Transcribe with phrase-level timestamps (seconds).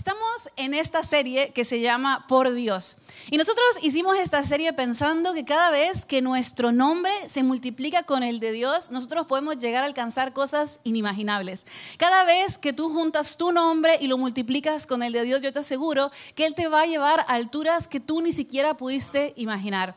[0.00, 3.02] Estamos en esta serie que se llama Por Dios.
[3.30, 8.22] Y nosotros hicimos esta serie pensando que cada vez que nuestro nombre se multiplica con
[8.22, 11.66] el de Dios, nosotros podemos llegar a alcanzar cosas inimaginables.
[11.98, 15.52] Cada vez que tú juntas tu nombre y lo multiplicas con el de Dios, yo
[15.52, 19.34] te aseguro que Él te va a llevar a alturas que tú ni siquiera pudiste
[19.36, 19.96] imaginar.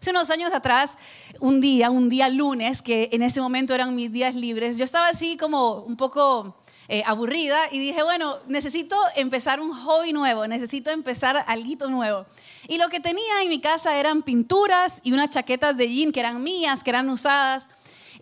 [0.00, 0.98] Hace unos años atrás,
[1.38, 5.06] un día, un día lunes, que en ese momento eran mis días libres, yo estaba
[5.06, 6.56] así como un poco
[6.92, 12.26] eh, aburrida y dije, bueno, necesito empezar un hobby nuevo, necesito empezar algo nuevo.
[12.68, 16.20] Y lo que tenía en mi casa eran pinturas y unas chaquetas de jean que
[16.20, 17.70] eran mías, que eran usadas.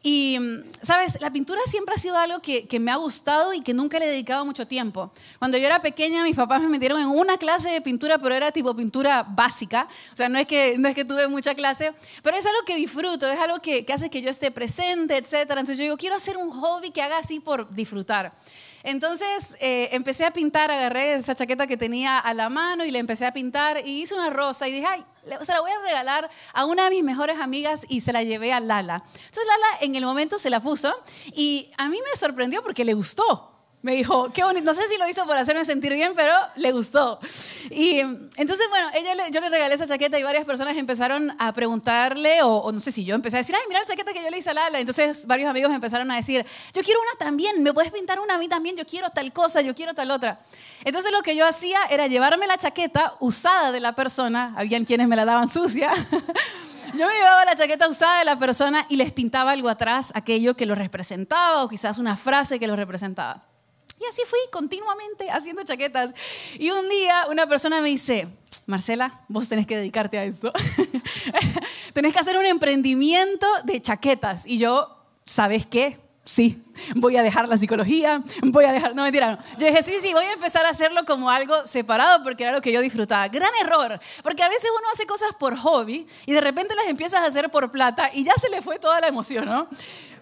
[0.02, 0.38] Y,
[0.80, 3.98] sabes, la pintura siempre ha sido algo que, que, me ha gustado y que nunca
[3.98, 5.12] le he dedicado mucho tiempo.
[5.38, 8.50] Cuando yo era pequeña, mis papás me metieron en una clase de pintura, pero era
[8.50, 9.88] tipo pintura básica.
[10.12, 11.92] O sea, no es que, no es que tuve mucha clase,
[12.22, 15.50] pero es algo que disfruto, es algo que, que hace que yo esté presente, etc.
[15.50, 18.32] Entonces yo digo, quiero hacer un hobby que haga así por disfrutar.
[18.82, 22.98] Entonces eh, empecé a pintar, agarré esa chaqueta que tenía a la mano y le
[22.98, 25.04] empecé a pintar y hice una rosa y dije, ay,
[25.42, 28.52] se la voy a regalar a una de mis mejores amigas y se la llevé
[28.52, 29.02] a Lala.
[29.04, 30.94] Entonces Lala en el momento se la puso
[31.26, 33.49] y a mí me sorprendió porque le gustó.
[33.82, 34.64] Me dijo, qué bonito.
[34.66, 37.18] No sé si lo hizo por hacerme sentir bien, pero le gustó.
[37.70, 38.88] Y entonces, bueno,
[39.32, 43.06] yo le regalé esa chaqueta y varias personas empezaron a preguntarle, o, no sé si
[43.06, 44.80] yo empecé a decir, ay, mira la chaqueta que yo le hice a Lala.
[44.80, 48.38] Entonces, varios amigos empezaron a decir, yo quiero una también, me puedes pintar una a
[48.38, 50.40] mí también, yo quiero tal cosa, yo quiero tal otra.
[50.84, 55.08] Entonces, lo que yo hacía era llevarme la chaqueta usada de la persona, habían quienes
[55.08, 55.90] me la daban sucia.
[56.92, 60.56] Yo me llevaba la chaqueta usada de la persona y les pintaba algo atrás, aquello
[60.56, 63.49] que lo representaba o quizás una frase que lo representaba.
[64.00, 66.14] Y así fui continuamente haciendo chaquetas.
[66.58, 68.28] Y un día una persona me dice,
[68.66, 70.52] Marcela, vos tenés que dedicarte a esto.
[71.92, 74.46] tenés que hacer un emprendimiento de chaquetas.
[74.46, 75.98] Y yo, ¿sabes qué?
[76.24, 76.62] Sí,
[76.94, 79.38] voy a dejar la psicología, voy a dejar, no mentira, no.
[79.58, 82.60] Yo dije, sí, sí, voy a empezar a hacerlo como algo separado porque era lo
[82.60, 83.28] que yo disfrutaba.
[83.28, 87.20] Gran error, porque a veces uno hace cosas por hobby y de repente las empiezas
[87.20, 89.68] a hacer por plata y ya se le fue toda la emoción, ¿no?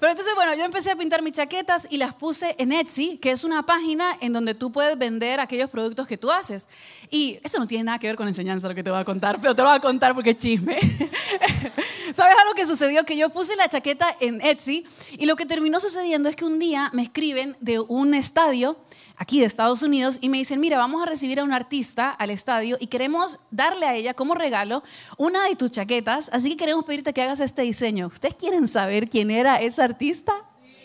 [0.00, 3.32] Pero entonces, bueno, yo empecé a pintar mis chaquetas y las puse en Etsy, que
[3.32, 6.68] es una página en donde tú puedes vender aquellos productos que tú haces.
[7.10, 9.40] Y esto no tiene nada que ver con enseñanza lo que te voy a contar,
[9.40, 10.78] pero te lo voy a contar porque es chisme.
[12.14, 13.04] ¿Sabes algo que sucedió?
[13.04, 14.86] Que yo puse la chaqueta en Etsy
[15.18, 18.76] y lo que terminó sucediendo es que un día me escriben de un estadio
[19.16, 22.30] aquí de Estados Unidos y me dicen, mira, vamos a recibir a un artista al
[22.30, 24.84] estadio y queremos darle a ella como regalo
[25.16, 28.06] una de tus chaquetas, así que queremos pedirte que hagas este diseño.
[28.06, 30.32] ¿Ustedes quieren saber quién era esa artista?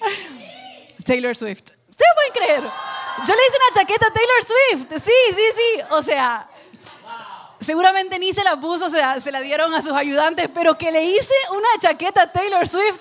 [1.06, 1.70] Taylor Swift.
[1.88, 2.64] ¿Ustedes pueden creer?
[2.64, 5.04] Yo le hice una chaqueta a Taylor Swift.
[5.04, 5.82] Sí, sí, sí.
[5.92, 6.50] O sea,
[7.60, 10.92] seguramente ni se la puso, o sea, se la dieron a sus ayudantes, pero que
[10.92, 12.98] le hice una chaqueta a Taylor Swift,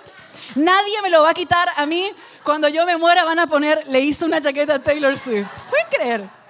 [0.54, 2.12] nadie me lo va a quitar a mí
[2.44, 5.48] cuando yo me muera van a poner, le hizo una chaqueta a Taylor Swift.
[5.70, 6.42] ¿Pueden creer?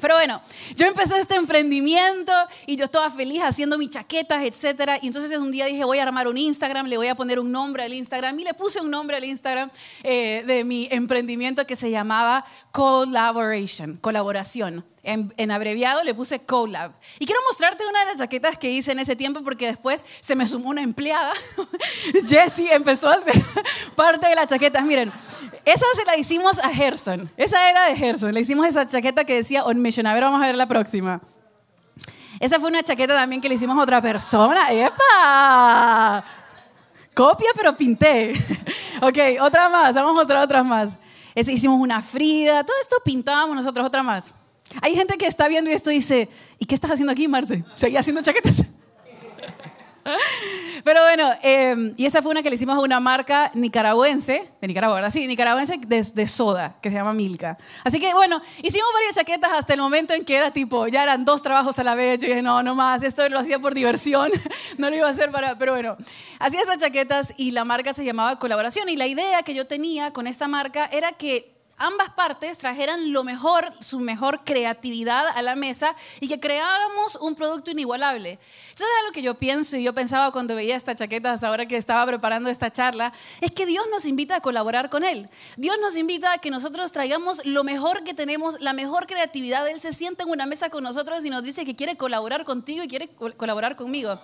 [0.00, 0.40] Pero bueno,
[0.76, 2.32] yo empecé este emprendimiento
[2.66, 4.92] y yo estaba feliz haciendo mis chaquetas, etc.
[5.02, 7.50] Y entonces un día dije, voy a armar un Instagram, le voy a poner un
[7.50, 8.38] nombre al Instagram.
[8.38, 9.70] Y le puse un nombre al Instagram
[10.04, 14.84] eh, de mi emprendimiento que se llamaba Collaboration, colaboración.
[15.02, 16.92] En, abreviado le puse Collab.
[17.18, 20.34] Y quiero mostrarte una de las chaquetas que hice en ese tiempo porque después se
[20.34, 21.32] me sumó una empleada.
[22.26, 23.42] Jessie empezó a hacer
[23.96, 24.84] parte de las chaquetas.
[24.84, 25.12] Miren,
[25.64, 27.30] esa se la hicimos a Gerson.
[27.36, 28.34] Esa era de Gerson.
[28.34, 30.06] Le hicimos esa chaqueta que decía On Mission.
[30.06, 31.20] A ver, vamos a ver la próxima.
[32.40, 34.72] Esa fue una chaqueta también que le hicimos a otra persona.
[34.72, 36.24] ¡Epa!
[37.14, 38.32] Copia, pero pinté.
[39.02, 39.94] ok, otra más.
[39.94, 40.98] Vamos a mostrar otras más.
[41.34, 42.64] hicimos una Frida.
[42.64, 44.32] Todo esto pintábamos nosotros, otra más.
[44.82, 47.64] Hay gente que está viendo y esto dice, ¿y qué estás haciendo aquí, Marce?
[47.76, 48.64] ¿Seguí haciendo chaquetas?
[50.84, 54.68] Pero bueno, em, y esa fue una que le hicimos a una marca nicaragüense, de
[54.68, 55.10] Nicaragua, ¿verdad?
[55.10, 57.58] Sí, nicaragüense de, soda, que se llama Milka.
[57.84, 61.24] Así que bueno, hicimos varias chaquetas hasta el momento en que era tipo, ya eran
[61.24, 62.18] dos trabajos a la vez.
[62.20, 64.30] Yo dije, no, no más, esto lo hacía por diversión,
[64.78, 65.58] no lo iba a hacer para.
[65.58, 65.96] Pero bueno,
[66.38, 68.88] hacía esas chaquetas y la marca se llamaba Colaboración.
[68.88, 73.24] Y la idea que yo tenía con esta marca era que ambas partes trajeran lo
[73.24, 78.38] mejor, su mejor creatividad a la mesa y que creáramos un producto inigualable.
[78.74, 81.76] Eso es algo que yo pienso y yo pensaba cuando veía estas chaquetas ahora que
[81.76, 85.28] estaba preparando esta charla, es que Dios nos invita a colaborar con Él.
[85.56, 89.68] Dios nos invita a que nosotros traigamos lo mejor que tenemos, la mejor creatividad.
[89.68, 92.82] Él se sienta en una mesa con nosotros y nos dice que quiere colaborar contigo
[92.82, 94.20] y quiere colaborar conmigo.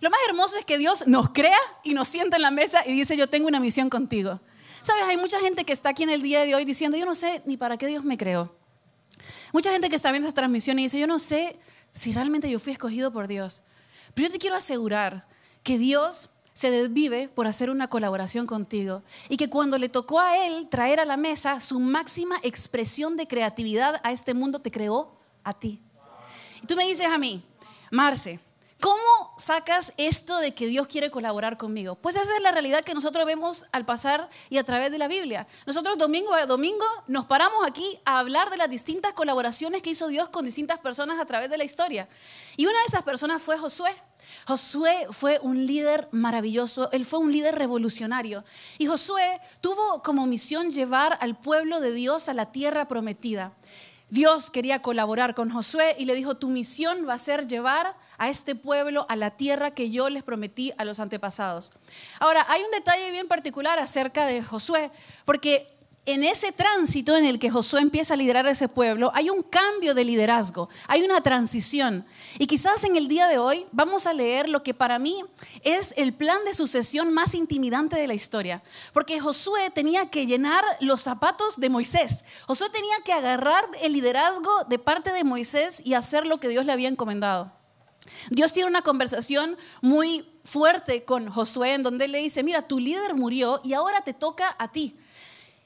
[0.00, 2.92] Lo más hermoso es que Dios nos crea y nos sienta en la mesa y
[2.92, 4.40] dice, yo tengo una misión contigo.
[4.84, 7.14] Sabes, hay mucha gente que está aquí en el día de hoy diciendo, yo no
[7.14, 8.54] sé ni para qué Dios me creó.
[9.50, 11.58] Mucha gente que está viendo esta transmisión y dice, yo no sé
[11.94, 13.62] si realmente yo fui escogido por Dios.
[14.12, 15.26] Pero yo te quiero asegurar
[15.62, 20.46] que Dios se desvive por hacer una colaboración contigo y que cuando le tocó a
[20.46, 25.16] Él traer a la mesa su máxima expresión de creatividad a este mundo, te creó
[25.44, 25.80] a ti.
[26.62, 27.42] Y tú me dices a mí,
[27.90, 28.38] Marce,
[28.84, 31.94] ¿Cómo sacas esto de que Dios quiere colaborar conmigo?
[31.94, 35.08] Pues esa es la realidad que nosotros vemos al pasar y a través de la
[35.08, 35.46] Biblia.
[35.64, 40.08] Nosotros domingo a domingo nos paramos aquí a hablar de las distintas colaboraciones que hizo
[40.08, 42.10] Dios con distintas personas a través de la historia.
[42.58, 43.96] Y una de esas personas fue Josué.
[44.46, 48.44] Josué fue un líder maravilloso, él fue un líder revolucionario.
[48.76, 53.54] Y Josué tuvo como misión llevar al pueblo de Dios a la tierra prometida.
[54.14, 58.30] Dios quería colaborar con Josué y le dijo, tu misión va a ser llevar a
[58.30, 61.72] este pueblo a la tierra que yo les prometí a los antepasados.
[62.20, 64.92] Ahora, hay un detalle bien particular acerca de Josué,
[65.24, 65.66] porque
[66.06, 69.42] en ese tránsito en el que Josué empieza a liderar a ese pueblo, hay un
[69.42, 72.04] cambio de liderazgo, hay una transición.
[72.38, 75.24] Y quizás en el día de hoy vamos a leer lo que para mí
[75.62, 78.62] es el plan de sucesión más intimidante de la historia.
[78.92, 82.26] Porque Josué tenía que llenar los zapatos de Moisés.
[82.46, 86.66] Josué tenía que agarrar el liderazgo de parte de Moisés y hacer lo que Dios
[86.66, 87.50] le había encomendado.
[88.30, 93.14] Dios tiene una conversación muy fuerte con Josué en donde le dice, mira, tu líder
[93.14, 94.98] murió y ahora te toca a ti.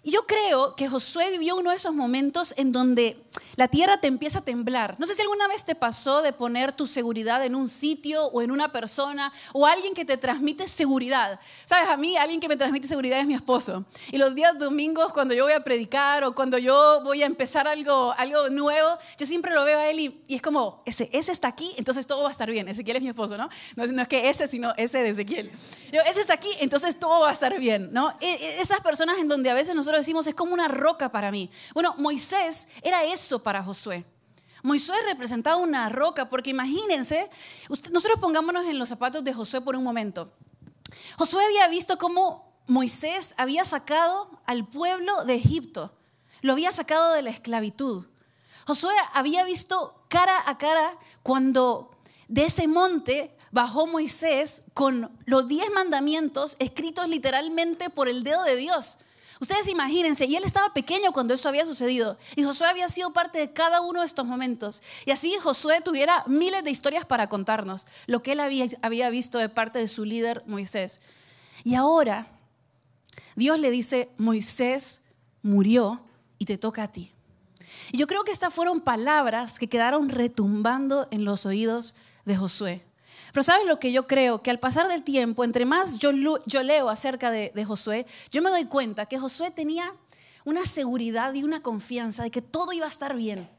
[0.08, 3.18] Y yo creo que Josué vivió uno de esos momentos en donde
[3.56, 4.94] la tierra te empieza a temblar.
[4.98, 8.40] No sé si alguna vez te pasó de poner tu seguridad en un sitio o
[8.40, 11.38] en una persona o alguien que te transmite seguridad.
[11.66, 13.84] Sabes, a mí alguien que me transmite seguridad es mi esposo.
[14.10, 17.68] Y los días domingos cuando yo voy a predicar o cuando yo voy a empezar
[17.68, 21.48] algo, algo nuevo, yo siempre lo veo a él y, es como, ese, ese está
[21.48, 22.66] aquí, entonces todo va a estar bien.
[22.68, 23.50] Ezequiel es mi esposo, ¿no?
[23.76, 25.50] No, no es que ese, sino ese de Ezequiel.
[25.92, 28.10] Yo, ese está aquí, entonces todo va a estar bien, ¿no?
[28.20, 31.30] E, e, esas personas en donde a veces nosotros decimos, es como una roca para
[31.30, 31.50] mí.
[31.74, 34.04] Bueno, Moisés era eso para Josué.
[34.62, 37.30] Moisés representaba una roca, porque imagínense,
[37.68, 40.32] nosotros pongámonos en los zapatos de Josué por un momento.
[41.16, 45.92] Josué había visto cómo Moisés había sacado al pueblo de Egipto,
[46.42, 48.06] lo había sacado de la esclavitud.
[48.66, 51.90] Josué había visto cara a cara cuando
[52.28, 58.56] de ese monte bajó Moisés con los diez mandamientos escritos literalmente por el dedo de
[58.56, 58.98] Dios.
[59.40, 63.38] Ustedes imagínense, y él estaba pequeño cuando eso había sucedido, y Josué había sido parte
[63.38, 64.82] de cada uno de estos momentos.
[65.06, 69.38] Y así Josué tuviera miles de historias para contarnos, lo que él había, había visto
[69.38, 71.00] de parte de su líder Moisés.
[71.62, 72.28] Y ahora
[73.36, 75.02] Dios le dice, Moisés
[75.42, 76.02] murió
[76.38, 77.12] y te toca a ti.
[77.92, 81.94] Y yo creo que estas fueron palabras que quedaron retumbando en los oídos
[82.24, 82.87] de Josué.
[83.32, 84.42] Pero ¿sabes lo que yo creo?
[84.42, 88.66] Que al pasar del tiempo, entre más yo, leo acerca de Josué, yo me doy
[88.66, 89.92] cuenta que Josué tenía
[90.44, 93.50] una seguridad y una confianza de que todo iba a estar bien,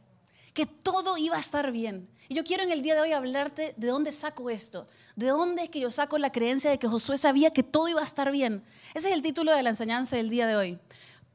[0.53, 2.09] que todo iba a estar bien.
[2.27, 5.63] Y yo quiero en el día de hoy hablarte de dónde saco esto, de dónde
[5.63, 8.31] es que yo saco la creencia de que Josué sabía que todo iba a estar
[8.31, 8.63] bien.
[8.93, 10.79] Ese es el título de la enseñanza del día de hoy.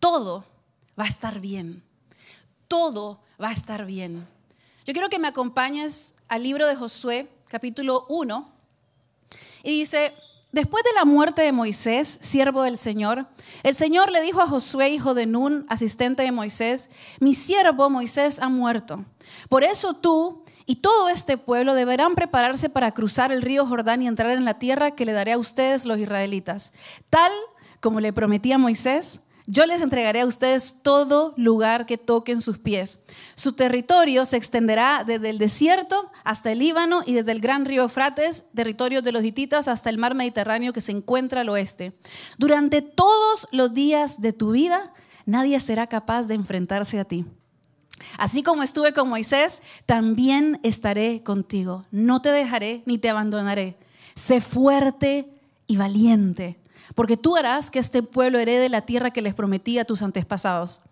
[0.01, 0.45] Todo
[0.99, 1.85] va a estar bien.
[2.69, 4.27] Todo va a estar bien.
[4.85, 8.53] Yo quiero que me acompañes al libro de Josué, capítulo 1,
[9.63, 10.13] y dice,
[10.53, 13.27] después de la muerte de Moisés, siervo del Señor,
[13.63, 18.41] el Señor le dijo a Josué, hijo de Nun, asistente de Moisés, mi siervo Moisés
[18.41, 19.05] ha muerto.
[19.49, 24.09] Por eso tú y todo este pueblo deberán prepararse para cruzar el río Jordán y
[24.09, 26.73] entrar en la tierra que le daré a ustedes los israelitas.
[27.11, 27.33] Tal
[27.81, 32.57] como le prometí a Moisés, yo les entregaré a ustedes todo lugar que toquen sus
[32.57, 33.01] pies.
[33.35, 37.83] Su territorio se extenderá desde el desierto hasta el Líbano y desde el gran río
[37.83, 41.93] Eufrates, territorio de los hititas, hasta el mar Mediterráneo que se encuentra al oeste.
[42.39, 44.95] Durante todos los días de tu vida,
[45.27, 47.27] nadie será capaz de enfrentarse a ti.
[48.17, 51.85] Así como estuve con Moisés, también estaré contigo.
[51.91, 53.77] No te dejaré ni te abandonaré.
[54.15, 55.29] Sé fuerte
[55.67, 56.64] y valiente
[56.95, 60.83] porque tú harás que este pueblo herede la tierra que les prometí a tus antepasados.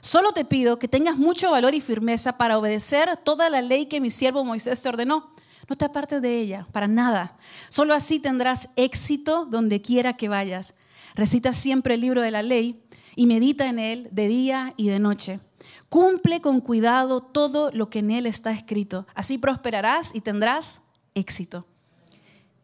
[0.00, 4.00] Solo te pido que tengas mucho valor y firmeza para obedecer toda la ley que
[4.00, 5.30] mi siervo Moisés te ordenó.
[5.68, 7.36] No te apartes de ella, para nada.
[7.68, 10.74] Solo así tendrás éxito donde quiera que vayas.
[11.14, 12.82] Recita siempre el libro de la ley
[13.14, 15.40] y medita en él de día y de noche.
[15.88, 19.06] Cumple con cuidado todo lo que en él está escrito.
[19.14, 20.82] Así prosperarás y tendrás
[21.14, 21.66] éxito.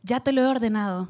[0.02, 1.08] Ya te lo he ordenado.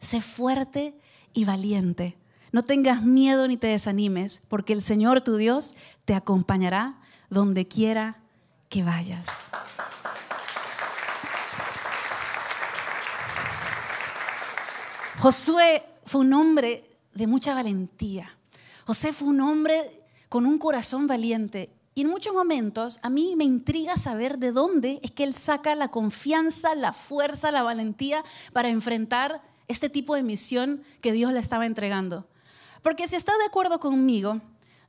[0.00, 0.98] Sé fuerte
[1.32, 2.16] y valiente.
[2.52, 6.98] No tengas miedo ni te desanimes, porque el Señor tu Dios te acompañará
[7.30, 8.20] donde quiera
[8.68, 9.48] que vayas.
[15.18, 16.84] Josué fue un hombre
[17.14, 18.36] de mucha valentía.
[18.86, 21.70] José fue un hombre con un corazón valiente.
[21.94, 25.74] Y en muchos momentos a mí me intriga saber de dónde es que Él saca
[25.74, 31.40] la confianza, la fuerza, la valentía para enfrentar este tipo de misión que Dios le
[31.40, 32.26] estaba entregando.
[32.82, 34.40] Porque si está de acuerdo conmigo,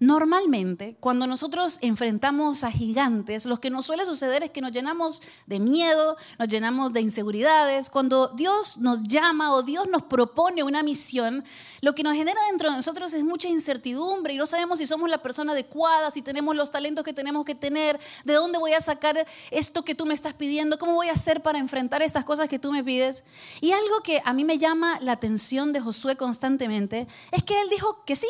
[0.03, 5.21] Normalmente, cuando nosotros enfrentamos a gigantes, lo que nos suele suceder es que nos llenamos
[5.45, 7.89] de miedo, nos llenamos de inseguridades.
[7.89, 11.45] Cuando Dios nos llama o Dios nos propone una misión,
[11.79, 15.09] lo que nos genera dentro de nosotros es mucha incertidumbre y no sabemos si somos
[15.09, 18.81] la persona adecuada, si tenemos los talentos que tenemos que tener, de dónde voy a
[18.81, 22.49] sacar esto que tú me estás pidiendo, cómo voy a hacer para enfrentar estas cosas
[22.49, 23.23] que tú me pides.
[23.61, 27.69] Y algo que a mí me llama la atención de Josué constantemente es que él
[27.69, 28.27] dijo que sí.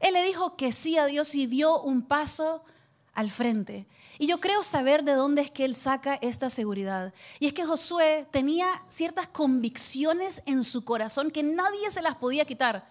[0.00, 2.62] Él le dijo que sí a Dios y dio un paso
[3.14, 3.86] al frente.
[4.18, 7.12] Y yo creo saber de dónde es que él saca esta seguridad.
[7.40, 12.44] Y es que Josué tenía ciertas convicciones en su corazón que nadie se las podía
[12.44, 12.88] quitar.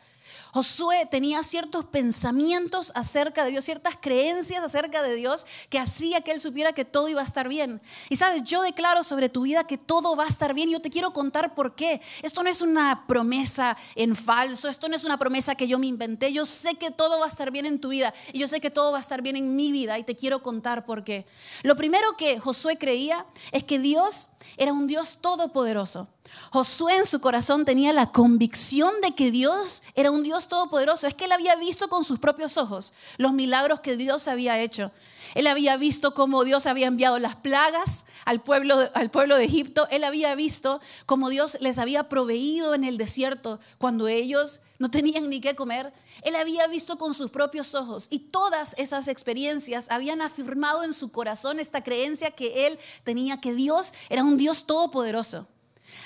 [0.56, 6.32] Josué tenía ciertos pensamientos acerca de Dios, ciertas creencias acerca de Dios que hacía que
[6.32, 7.82] él supiera que todo iba a estar bien.
[8.08, 10.70] Y sabes, yo declaro sobre tu vida que todo va a estar bien.
[10.70, 12.00] Yo te quiero contar por qué.
[12.22, 15.88] Esto no es una promesa en falso, esto no es una promesa que yo me
[15.88, 16.32] inventé.
[16.32, 18.72] Yo sé que todo va a estar bien en tu vida y yo sé que
[18.72, 21.26] todo va a estar bien en mi vida y te quiero contar por qué.
[21.64, 26.08] Lo primero que Josué creía es que Dios era un Dios todopoderoso.
[26.52, 31.08] Josué en su corazón tenía la convicción de que Dios era un Dios todopoderoso.
[31.08, 34.92] Es que él había visto con sus propios ojos los milagros que Dios había hecho.
[35.34, 39.88] Él había visto cómo Dios había enviado las plagas al pueblo, al pueblo de Egipto.
[39.90, 45.30] Él había visto cómo Dios les había proveído en el desierto cuando ellos no tenían
[45.30, 45.92] ni qué comer.
[46.22, 51.12] Él había visto con sus propios ojos y todas esas experiencias habían afirmado en su
[51.12, 55.48] corazón esta creencia que él tenía, que Dios era un Dios todopoderoso.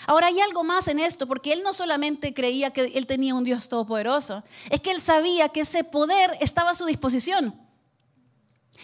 [0.07, 3.43] Ahora hay algo más en esto, porque él no solamente creía que él tenía un
[3.43, 7.55] Dios todopoderoso, es que él sabía que ese poder estaba a su disposición.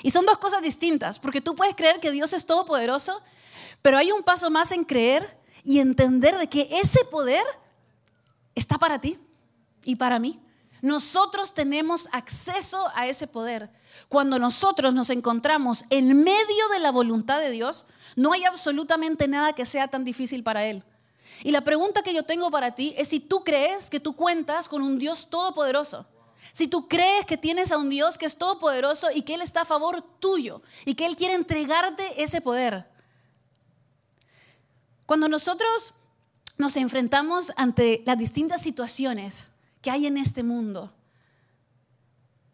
[0.04, 3.22] Y son dos cosas distintas, porque tú puedes creer que Dios es todopoderoso,
[3.82, 7.44] pero hay un paso más en creer y entender de que ese poder
[8.54, 9.18] está para ti
[9.84, 10.40] y para mí.
[10.82, 13.70] Nosotros tenemos acceso a ese poder.
[14.08, 19.54] Cuando nosotros nos encontramos en medio de la voluntad de Dios, no hay absolutamente nada
[19.54, 20.84] que sea tan difícil para Él.
[21.44, 24.68] Y la pregunta que yo tengo para ti es si tú crees que tú cuentas
[24.68, 26.06] con un Dios todopoderoso.
[26.52, 29.62] Si tú crees que tienes a un Dios que es todopoderoso y que Él está
[29.62, 32.86] a favor tuyo y que Él quiere entregarte ese poder.
[35.06, 35.96] Cuando nosotros
[36.58, 39.50] nos enfrentamos ante las distintas situaciones
[39.82, 40.92] que hay en este mundo,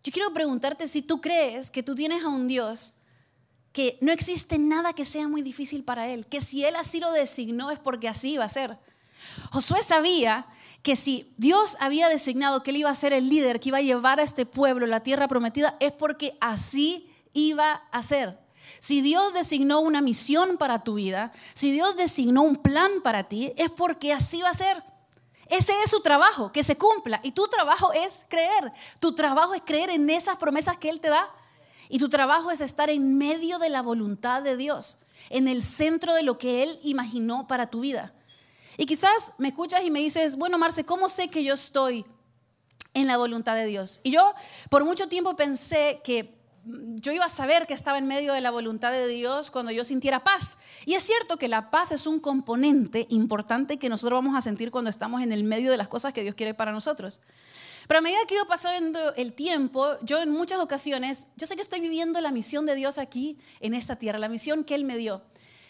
[0.04, 2.96] yo quiero preguntarte si tú crees que tú tienes a un Dios
[3.74, 7.12] que no existe nada que sea muy difícil para él, que si él así lo
[7.12, 8.78] designó es porque así iba a ser.
[9.52, 10.46] Josué sabía
[10.82, 13.82] que si Dios había designado que él iba a ser el líder, que iba a
[13.82, 18.40] llevar a este pueblo la tierra prometida, es porque así iba a ser.
[18.80, 23.54] Si Dios designó una misión para tu vida, si Dios designó un plan para ti,
[23.58, 24.84] es porque así va a ser.
[25.52, 27.20] Ese es su trabajo, que se cumpla.
[27.24, 28.72] Y tu trabajo es creer.
[29.00, 31.30] Tu trabajo es creer en esas promesas que Él te da.
[31.92, 36.14] Y tu trabajo es estar en medio de la voluntad de Dios, en el centro
[36.14, 38.14] de lo que Él imaginó para tu vida.
[38.78, 42.06] Y quizás me escuchas y me dices, bueno, Marce, ¿cómo sé que yo estoy
[42.94, 44.00] en la voluntad de Dios?
[44.04, 44.34] Y yo
[44.70, 48.52] por mucho tiempo pensé que yo iba a saber que estaba en medio de la
[48.52, 50.60] voluntad de Dios cuando yo sintiera paz.
[50.86, 54.72] Y es cierto que la paz es un componente importante que nosotros vamos a sentir
[54.72, 57.20] cuando estamos en el medio de las cosas que Dios quiere para nosotros.
[57.92, 61.62] Pero a medida que iba pasando el tiempo, yo en muchas ocasiones, yo sé que
[61.62, 64.96] estoy viviendo la misión de Dios aquí en esta tierra, la misión que Él me
[64.96, 65.22] dio.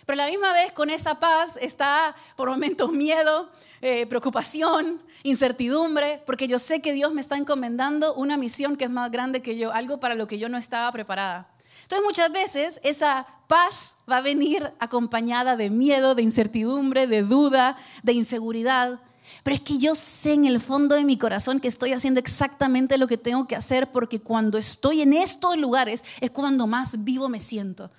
[0.05, 3.49] Pero a la misma vez con esa paz está por momentos miedo,
[3.81, 8.91] eh, preocupación, incertidumbre, porque yo sé que Dios me está encomendando una misión que es
[8.91, 11.49] más grande que yo, algo para lo que yo no estaba preparada.
[11.81, 17.77] Entonces muchas veces esa paz va a venir acompañada de miedo, de incertidumbre, de duda,
[18.03, 18.99] de inseguridad.
[19.43, 22.97] Pero es que yo sé en el fondo de mi corazón que estoy haciendo exactamente
[22.97, 27.29] lo que tengo que hacer porque cuando estoy en estos lugares es cuando más vivo
[27.29, 27.91] me siento.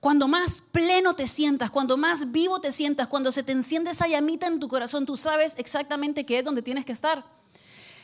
[0.00, 4.06] Cuando más pleno te sientas, cuando más vivo te sientas, cuando se te enciende esa
[4.06, 7.24] llamita en tu corazón, tú sabes exactamente qué es donde tienes que estar.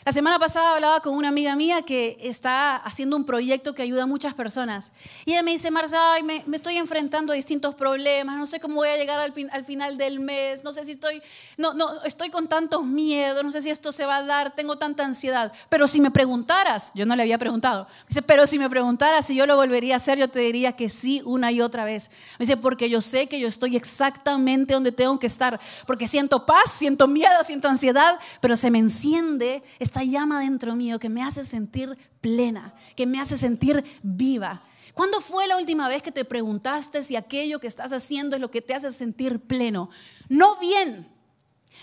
[0.02, 4.04] La semana pasada hablaba con una amiga mía que está haciendo un proyecto que ayuda
[4.04, 4.92] a muchas personas.
[5.26, 8.76] Y ella me dice, Marza, me, me, estoy enfrentando a distintos problemas, no sé cómo
[8.76, 11.20] voy a llegar al, al, final del mes, no sé si estoy,
[11.58, 14.76] no, no, estoy con tantos miedos, no sé si esto se va a dar, tengo
[14.76, 15.52] tanta ansiedad.
[15.68, 19.26] Pero si me preguntaras, yo no le había preguntado, me dice, pero si me preguntaras
[19.26, 22.10] si yo lo volvería a hacer, yo te diría que sí una y otra vez.
[22.38, 26.46] Me dice, porque yo sé que yo estoy exactamente donde tengo que estar, porque siento
[26.46, 31.22] paz, siento miedo, siento ansiedad, pero se me enciende esta llama dentro mío que me
[31.22, 34.62] hace sentir plena, que me hace sentir viva.
[34.94, 38.50] ¿Cuándo fue la última vez que te preguntaste si aquello que estás haciendo es lo
[38.50, 39.90] que te hace sentir pleno?
[40.28, 41.08] No bien.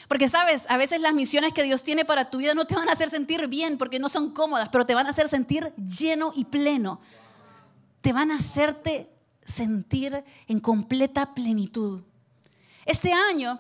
[0.08, 2.90] Porque sabes, a veces las misiones que Dios tiene para tu vida no te van
[2.90, 6.32] a hacer sentir bien porque no son cómodas, pero te van a hacer sentir lleno
[6.36, 7.00] y pleno.
[8.02, 9.10] Te van a hacerte
[9.44, 12.02] sentir en completa plenitud.
[12.86, 13.60] Este año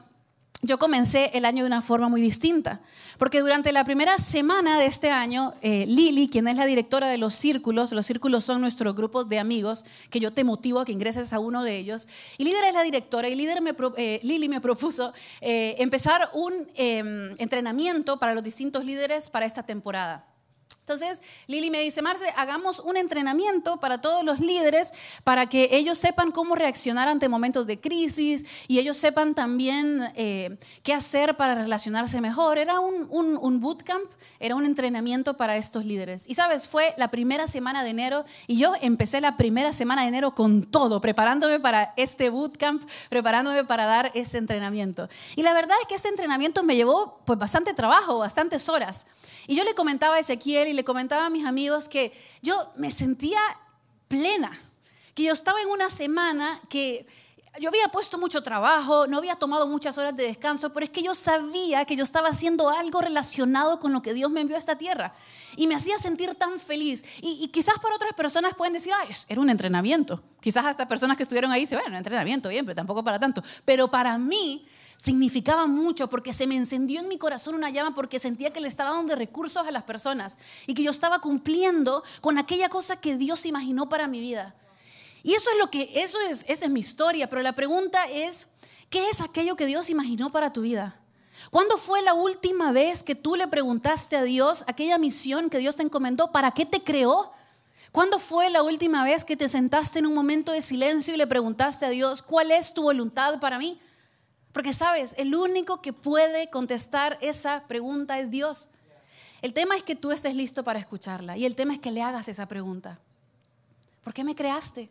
[0.64, 2.82] yo comencé el año de una forma muy distinta,
[3.20, 7.18] porque durante la primera semana de este año, eh, Lili, quien es la directora de
[7.18, 10.92] los círculos, los círculos son nuestro grupo de amigos, que yo te motivo a que
[10.92, 14.50] ingreses a uno de ellos, y Líder es la directora, y líder me, eh, Lili
[14.50, 20.26] me propuso eh, empezar un em, entrenamiento para los distintos líderes para esta temporada.
[20.88, 24.94] Entonces, Lili me dice, Marce, hagamos un entrenamiento para todos los líderes
[25.26, 30.58] para que ellos sepan cómo reaccionar ante momentos de crisis y ellos sepan también eh,
[30.84, 32.58] qué hacer para relacionarse mejor.
[32.58, 34.10] Era un, un, bootcamp,
[34.40, 36.26] era un entrenamiento para estos líderes.
[36.30, 40.08] Y sabes, fue la primera semana de enero y yo empecé la primera semana de
[40.08, 45.10] enero con todo, preparándome para este bootcamp, preparándome para dar este entrenamiento.
[45.36, 49.06] Y la verdad es que este entrenamiento me llevó pues bastante trabajo, bastantes horas.
[49.50, 52.12] Y yo le comentaba a Ezequiel y le comentaba a mis amigos que
[52.42, 53.40] yo me sentía
[54.08, 54.58] plena,
[55.14, 57.06] que yo estaba en una semana que
[57.60, 61.02] yo había puesto mucho trabajo, no había tomado muchas horas de descanso, pero es que
[61.02, 64.60] yo sabía que yo estaba haciendo algo relacionado con lo que Dios me envió a
[64.60, 65.14] esta tierra.
[65.56, 67.04] Y me hacía sentir tan feliz.
[67.22, 70.22] Y, quizás para otras personas pueden decir, ay, era un entrenamiento.
[70.40, 73.44] Quizás hasta personas que estuvieron ahí dicen, bueno, entrenamiento, bien, pero tampoco para tanto.
[73.66, 78.20] Pero para mí significaba mucho porque se me encendió en mi corazón una llama porque
[78.20, 82.38] sentía que le estaba dando recursos a las personas y que yo estaba cumpliendo con
[82.38, 84.56] aquella cosa que Dios imaginó para mi vida.
[85.24, 88.48] Y eso es lo que, eso es, esa es mi historia, pero la pregunta es,
[88.90, 91.00] ¿qué es aquello que Dios imaginó para tu vida?
[91.52, 95.76] ¿Cuándo fue la última vez que tú le preguntaste a Dios aquella misión que Dios
[95.76, 96.32] te encomendó?
[96.32, 97.32] ¿Para qué te creó?
[97.92, 101.28] ¿Cuándo fue la última vez que te sentaste en un momento de silencio y le
[101.28, 103.80] preguntaste a Dios, ¿cuál es tu voluntad para mí?
[104.58, 108.70] Porque sabes, el único que puede contestar esa pregunta es Dios.
[109.44, 112.02] El tema es que tú estés listo para escucharla y el tema es que le
[112.02, 112.98] hagas esa pregunta.
[114.04, 114.90] ¿Por qué me creaste?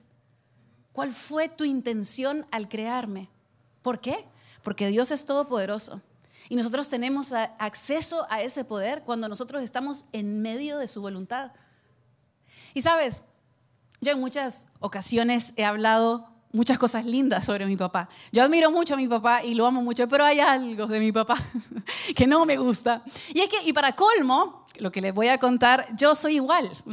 [0.93, 3.29] ¿Cuál fue tu intención al crearme?
[3.83, 4.25] ¿Por qué?
[4.63, 6.01] Porque Dios es todopoderoso
[6.49, 11.51] y nosotros tenemos acceso a ese poder cuando nosotros estamos en medio de su voluntad.
[12.73, 13.23] Y sabes,
[14.01, 18.09] yo en muchas ocasiones he hablado muchas cosas lindas sobre mi papá.
[18.33, 21.13] Yo admiro mucho a mi papá y lo amo mucho, pero hay algo de mi
[21.13, 21.37] papá
[22.17, 23.03] que no me gusta.
[23.33, 26.71] Y es que, y para colmo, lo que les voy a contar, yo soy igual.
[26.87, 26.93] O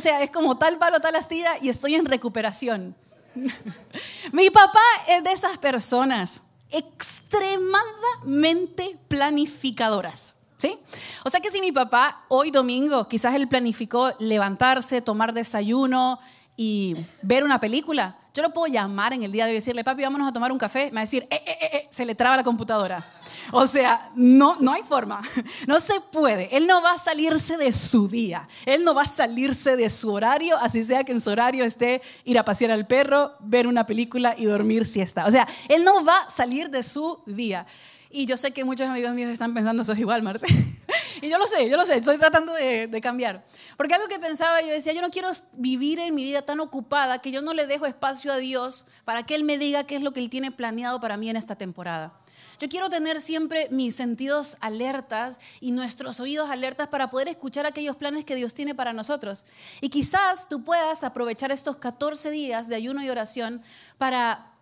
[0.00, 2.96] sea, es como tal palo, tal astilla y estoy en recuperación.
[4.32, 10.34] mi papá es de esas personas extremadamente planificadoras.
[10.58, 10.74] ¿Sí?
[11.22, 16.18] O sea que si mi papá hoy domingo quizás él planificó levantarse, tomar desayuno
[16.56, 20.28] y ver una película, yo lo puedo llamar en el día de decirle, papi, vámonos
[20.28, 20.86] a tomar un café.
[20.86, 23.02] Me va a decir, eh, eh, eh, se le traba la computadora.
[23.50, 25.22] O sea, no, no hay forma.
[25.66, 26.54] No se puede.
[26.54, 28.46] Él no va a salirse de su día.
[28.66, 32.02] Él no va a salirse de su horario, así sea que en su horario esté
[32.24, 35.24] ir a pasear al perro, ver una película y dormir siesta.
[35.26, 37.66] O sea, él no va a salir de su día.
[38.10, 40.46] Y yo sé que muchos amigos míos están pensando, eso es igual, Marce.
[41.20, 43.44] y yo lo sé, yo lo sé, estoy tratando de, cambiar.
[43.76, 47.20] Porque algo que pensaba, yo decía, yo no quiero vivir en mi vida tan ocupada
[47.20, 50.02] que yo no le dejo espacio a Dios para que Él me diga qué es
[50.02, 52.12] lo que Él tiene planeado para mí en esta temporada.
[52.58, 57.96] Yo quiero tener siempre mis sentidos alertas y nuestros oídos alertas para poder escuchar aquellos
[57.96, 59.44] planes que Dios tiene para nosotros.
[59.82, 63.62] Y quizás tú puedas aprovechar estos 14 días de ayuno y oración
[63.98, 64.52] para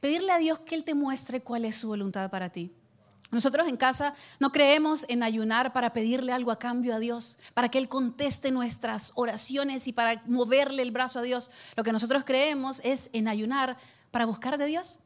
[0.00, 2.72] pedirle a Dios que Él te muestre cuál es su voluntad para ti.
[3.32, 7.68] Nosotros en casa no creemos en ayunar para pedirle algo a cambio a Dios, para
[7.68, 11.50] que Él conteste nuestras oraciones y para moverle el brazo a Dios.
[11.74, 13.76] Lo que nosotros creemos es en ayunar
[14.12, 14.98] para buscar de Dios,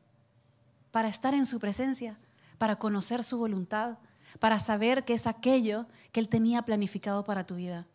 [0.91, 2.19] para estar en su presencia,
[2.59, 3.97] para conocer su voluntad,
[4.39, 7.87] para saber qué es aquello que Él tenía planificado para tu vida.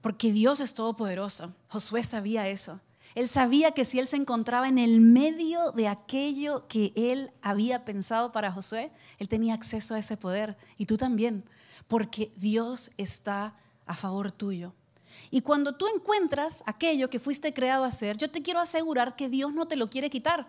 [0.00, 1.54] Porque Dios es todopoderoso.
[1.68, 2.80] Josué sabía eso.
[3.14, 7.84] Él sabía que si él se encontraba en el medio de aquello que él había
[7.84, 10.56] pensado para Josué, él tenía acceso a ese poder.
[10.78, 11.44] Y tú también,
[11.88, 13.54] porque Dios está
[13.86, 14.72] a favor tuyo.
[15.30, 19.28] Y cuando tú encuentras aquello que fuiste creado a hacer, yo te quiero asegurar que
[19.28, 20.46] Dios no te lo quiere quitar.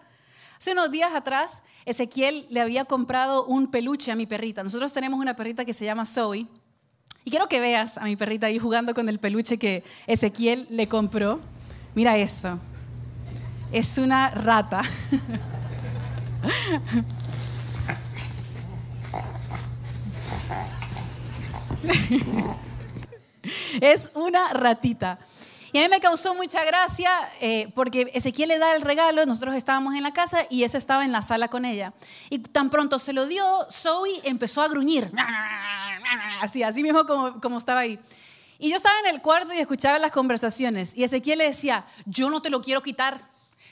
[0.57, 4.63] Hace unos días atrás, Ezequiel le había comprado un peluche a mi perrita.
[4.63, 6.45] Nosotros tenemos una perrita que se llama Zoe.
[7.23, 10.87] Y quiero que veas a mi perrita ahí jugando con el peluche que Ezequiel le
[10.87, 11.39] compró.
[11.93, 12.59] Mira eso.
[13.71, 14.83] Es una rata.
[23.81, 25.19] es una ratita.
[25.73, 29.55] Y a mí me causó mucha gracia eh, porque Ezequiel le da el regalo, nosotros
[29.55, 31.93] estábamos en la casa y ese estaba en la sala con ella.
[32.29, 35.09] Y tan pronto se lo dio, Zoe empezó a gruñir,
[36.41, 37.97] así, así mismo como, como estaba ahí.
[38.61, 42.29] Y yo estaba en el cuarto y escuchaba las conversaciones y Ezequiel le decía, yo
[42.29, 43.19] no te lo quiero quitar,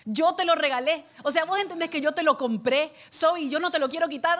[0.03, 1.05] yo te lo regalé.
[1.21, 4.09] O sea, vos entendés que yo te lo compré, Zoe, yo no te lo quiero
[4.09, 4.39] quitar.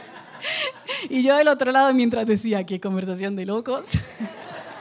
[1.10, 3.90] y yo del otro lado mientras decía, qué conversación de locos.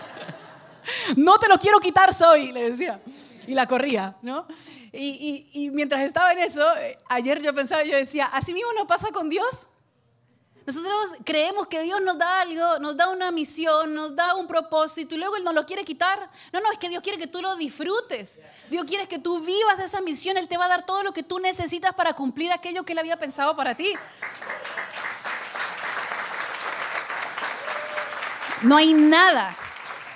[1.18, 3.02] no te lo quiero quitar, soy, le decía.
[3.46, 4.48] Y la corría, ¿no?
[4.94, 9.10] Y, mientras estaba en eso, eh, ayer yo pensaba, yo decía, así mismo nos pasa
[9.12, 9.68] con Dios.
[10.68, 15.16] Nosotros creemos que Dios nos da algo, nos da una misión, nos da un propósito
[15.16, 16.20] y luego Él nos lo quiere quitar.
[16.52, 18.42] No, no, es que Dios quiere que tú lo disfrutes.
[18.70, 20.36] Dios quiere que tú vivas esa misión.
[20.36, 23.00] Él te va a dar todo lo que tú necesitas para cumplir aquello que Él
[23.00, 23.94] había pensado para ti.
[28.62, 29.56] No hay nada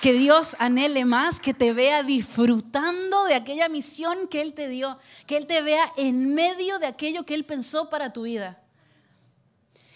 [0.02, 4.98] que Dios anhele más, que te vea disfrutando de aquella misión que Él te dio,
[5.26, 8.61] que Él te vea en medio de aquello que Él pensó para tu vida.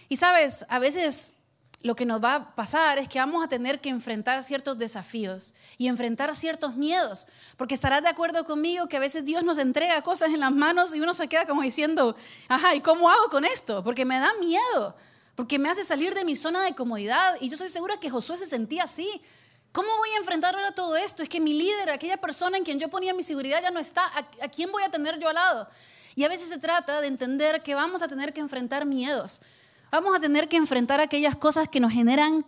[0.09, 1.37] Y sabes, a veces
[1.83, 5.55] lo que nos va a pasar es que vamos a tener que enfrentar ciertos desafíos
[5.79, 10.03] y enfrentar ciertos miedos, porque estarás de acuerdo conmigo que a veces Dios nos entrega
[10.03, 12.17] cosas en las manos y uno se queda como diciendo,
[12.49, 13.85] ajá, ¿y cómo hago con esto?
[13.85, 14.97] Porque me da miedo,
[15.35, 18.37] porque me hace salir de mi zona de comodidad y yo estoy segura que Josué
[18.37, 19.23] se sentía así.
[19.73, 21.23] ¿Cómo voy a enfrentar ahora todo esto?
[21.23, 24.11] Es que mi líder, aquella persona en quien yo ponía mi seguridad ya no está.
[24.41, 25.69] ¿A, quién voy a tener yo al lado?
[26.15, 29.43] Y a veces se trata de entender que vamos a tener que enfrentar miedos.
[29.97, 32.45] Vamos a tener que enfrentar aquellas cosas que nos generan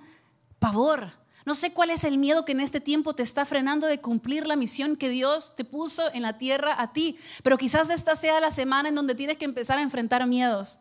[0.59, 1.13] pavor.
[1.47, 4.47] No sé cuál es el miedo que en este tiempo te está frenando de cumplir
[4.47, 8.39] la misión que Dios te puso en la tierra a ti, pero quizás esta sea
[8.41, 10.81] la semana en donde tienes que empezar a enfrentar miedos.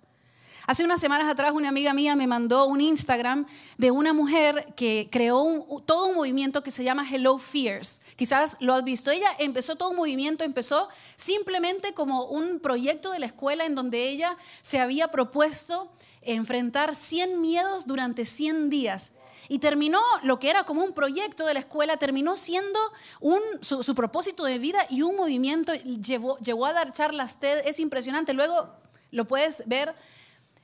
[0.65, 3.45] Hace unas semanas atrás una amiga mía me mandó un Instagram
[3.77, 8.01] de una mujer que creó todo un movimiento que se llama Hello Fears.
[8.17, 9.09] Quizás lo has visto.
[9.09, 14.09] Ella empezó todo un movimiento, empezó simplemente como un proyecto de la escuela en donde
[14.09, 15.89] ella se había propuesto
[16.33, 19.13] enfrentar 100 miedos durante 100 días.
[19.49, 22.79] Y terminó lo que era como un proyecto de la escuela, terminó siendo
[23.21, 25.73] un, su, propósito de vida y un movimiento.
[25.73, 28.33] Llevó, llevó a dar charlas TED, es impresionante.
[28.33, 28.69] Luego
[29.11, 29.95] lo puedes ver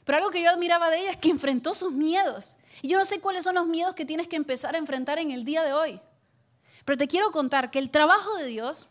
[0.06, 2.58] pero algo que yo admiraba de ella es que enfrentó sus miedos.
[2.82, 5.32] Y yo no sé cuáles son los miedos que tienes que empezar a enfrentar en
[5.32, 6.00] el día de hoy.
[6.84, 8.90] Pero te quiero contar que el trabajo de Dios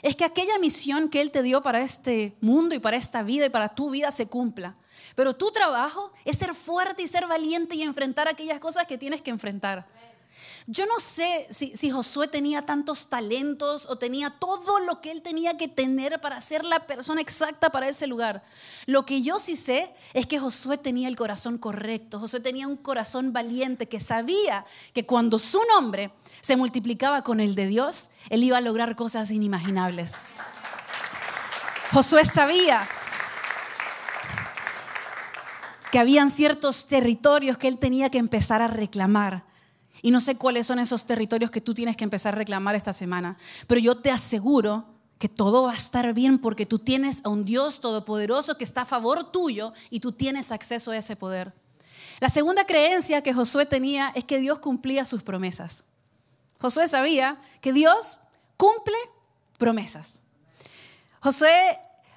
[0.00, 3.46] es que aquella misión que Él te dio para este mundo y para esta vida
[3.46, 4.76] y para tu vida se cumpla.
[5.14, 9.22] Pero tu trabajo es ser fuerte y ser valiente y enfrentar aquellas cosas que tienes
[9.22, 9.86] que enfrentar.
[10.66, 15.56] Yo no sé si, Josué tenía tantos talentos o tenía todo lo que él tenía
[15.56, 18.44] que tener para ser la persona exacta para ese lugar.
[18.86, 22.20] Lo que yo sí sé es que Josué tenía el corazón correcto.
[22.20, 27.56] Josué tenía un corazón valiente que sabía que cuando su nombre se multiplicaba con el
[27.56, 30.14] de Dios, él iba a lograr cosas inimaginables.
[31.92, 32.88] Josué sabía
[35.92, 39.44] que habían ciertos territorios que él tenía que empezar a reclamar
[40.00, 42.94] y no sé cuáles son esos territorios que tú tienes que empezar a reclamar esta
[42.94, 44.86] semana, pero yo te aseguro
[45.18, 48.80] que todo va a estar bien porque tú tienes a un Dios todopoderoso que está
[48.80, 51.52] a favor tuyo y tú tienes acceso a ese poder.
[52.20, 55.84] La segunda creencia que Josué tenía es que Dios cumplía sus promesas.
[56.58, 58.20] Josué sabía que Dios
[58.56, 58.96] cumple
[59.58, 60.22] promesas.
[61.20, 61.52] Josué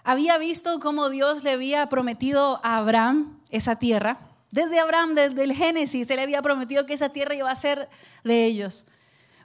[0.05, 4.19] había visto cómo Dios le había prometido a Abraham esa tierra
[4.55, 7.89] desde Abraham, desde el Génesis, se le había prometido que esa tierra iba a ser
[8.23, 8.86] de ellos.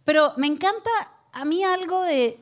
[0.04, 0.90] Pero me encanta
[1.32, 2.38] a mí algo de,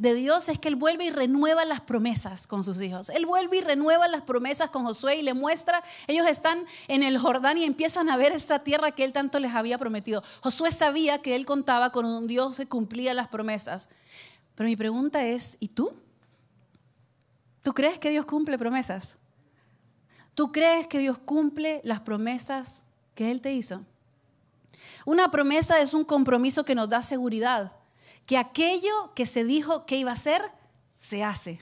[0.00, 3.08] Dios es que Él vuelve y renueva las promesas con sus hijos.
[3.08, 7.16] Él vuelve y renueva las promesas con Josué y le muestra, ellos están en el
[7.16, 10.22] Jordán y empiezan a ver esa tierra que Él tanto les había prometido.
[10.42, 13.88] Josué sabía que Él contaba con un Dios que cumplía las promesas.
[14.54, 15.92] Pero mi pregunta es, ¿y tú?
[17.62, 19.18] ¿Tú crees que Dios cumple promesas?
[20.34, 23.82] ¿Tú crees que Dios cumple las promesas que Él te hizo?
[25.04, 27.72] Una promesa es un compromiso que nos da seguridad,
[28.26, 30.42] que aquello que se dijo que iba a ser,
[30.96, 31.60] se hace.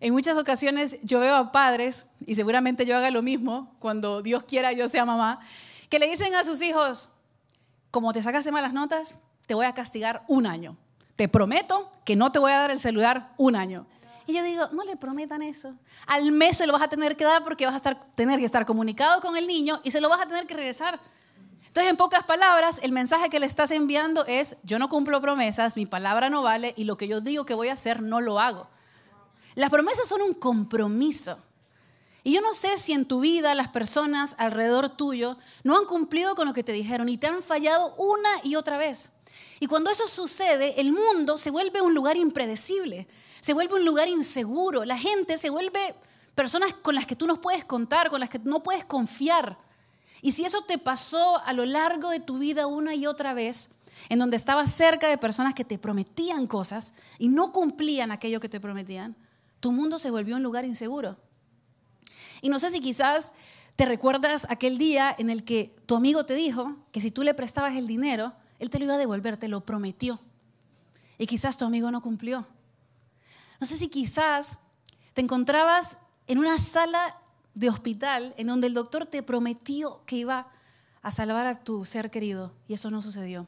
[0.00, 4.44] En muchas ocasiones yo veo a padres, y seguramente yo haga lo mismo cuando Dios
[4.44, 5.40] quiera yo sea mamá,
[5.88, 7.12] que le dicen a sus hijos,
[7.90, 10.76] como te sacaste malas notas, te voy a castigar un año.
[11.16, 13.86] Te prometo que no te voy a dar el celular un año.
[14.26, 15.74] Y yo digo, no le prometan eso.
[16.06, 18.44] Al mes se lo vas a tener que dar porque vas a estar, tener que
[18.44, 21.00] estar comunicado con el niño y se lo vas a tener que regresar.
[21.66, 25.76] Entonces, en pocas palabras, el mensaje que le estás enviando es, yo no cumplo promesas,
[25.76, 28.38] mi palabra no vale y lo que yo digo que voy a hacer no lo
[28.38, 28.68] hago.
[29.54, 31.38] Las promesas son un compromiso.
[32.24, 36.34] Y yo no sé si en tu vida las personas alrededor tuyo no han cumplido
[36.34, 39.12] con lo que te dijeron y te han fallado una y otra vez.
[39.58, 43.08] Y cuando eso sucede, el mundo se vuelve un lugar impredecible,
[43.42, 45.96] se vuelve un lugar inseguro, la gente se vuelve
[46.36, 49.58] personas con las que tú no puedes contar, con las que no puedes confiar.
[50.22, 53.74] Y si eso te pasó a lo largo de tu vida una y otra vez,
[54.08, 58.48] en donde estabas cerca de personas que te prometían cosas y no cumplían aquello que
[58.48, 59.16] te prometían,
[59.58, 61.16] tu mundo se volvió un lugar inseguro.
[62.42, 63.34] Y no sé si quizás
[63.74, 67.34] te recuerdas aquel día en el que tu amigo te dijo que si tú le
[67.34, 70.20] prestabas el dinero, él te lo iba a devolver, te lo prometió.
[71.18, 72.46] Y quizás tu amigo no cumplió.
[73.62, 74.58] No sé si quizás
[75.14, 75.96] te encontrabas
[76.26, 77.16] en una sala
[77.54, 80.48] de hospital en donde el doctor te prometió que iba
[81.00, 83.46] a salvar a tu ser querido y eso no sucedió.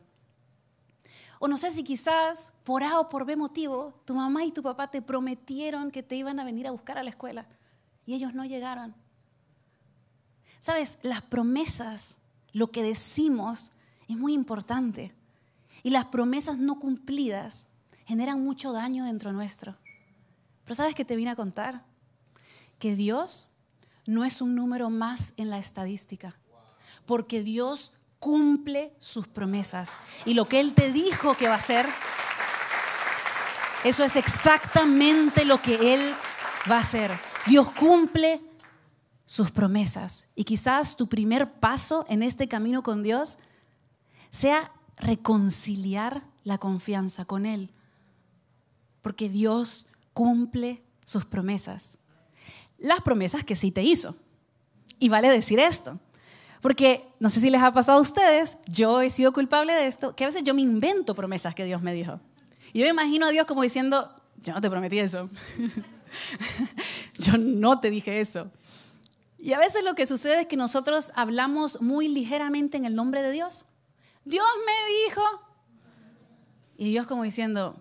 [1.41, 4.63] O no sé si quizás por A o por B motivo, tu mamá y tu
[4.63, 7.49] papá te prometieron que te iban a venir a buscar a la escuela
[8.07, 8.95] y ellos no llegaron.
[10.61, 12.19] Sabes, las promesas,
[12.53, 13.73] lo que decimos,
[14.07, 15.13] es muy importante.
[15.83, 17.67] Y las promesas no cumplidas
[18.05, 19.77] generan mucho daño dentro nuestro.
[20.65, 21.85] Pero ¿sabes qué te vine a contar?
[22.79, 23.51] Que Dios
[24.07, 26.37] no es un número más en la estadística.
[27.07, 29.99] Porque Dios cumple sus promesas.
[30.25, 31.87] Y lo que Él te dijo que va a hacer,
[33.85, 36.15] eso es exactamente lo que Él
[36.71, 37.11] va a hacer.
[37.47, 38.41] Dios cumple
[39.27, 40.29] sus promesas.
[40.35, 43.39] Y quizás tu primer paso en este camino con Dios
[44.31, 47.71] sea reconciliar la confianza con Él.
[49.03, 51.99] Porque Dios cumple sus promesas.
[52.79, 54.17] Las promesas que sí te hizo.
[54.99, 55.99] Y vale decir esto.
[56.63, 60.17] Porque no sé si les ha pasado a ustedes, yo he sido culpable de esto,
[60.17, 62.21] que a veces yo me invento promesas que Dios me dijo.
[62.73, 64.09] Y yo imagino a Dios como diciendo,
[64.41, 65.29] yo no te prometí eso.
[67.19, 68.51] yo no te dije eso.
[69.39, 73.23] Y a veces lo que sucede es que nosotros hablamos muy ligeramente en el nombre
[73.23, 73.67] de Dios.
[74.25, 75.23] Dios me dijo.
[76.79, 77.77] Y Dios como diciendo,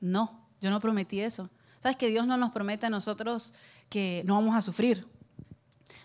[0.00, 1.50] no, yo no prometí eso.
[1.78, 3.52] ¿Sabes que Dios no nos promete a nosotros
[3.90, 5.06] que no vamos a sufrir?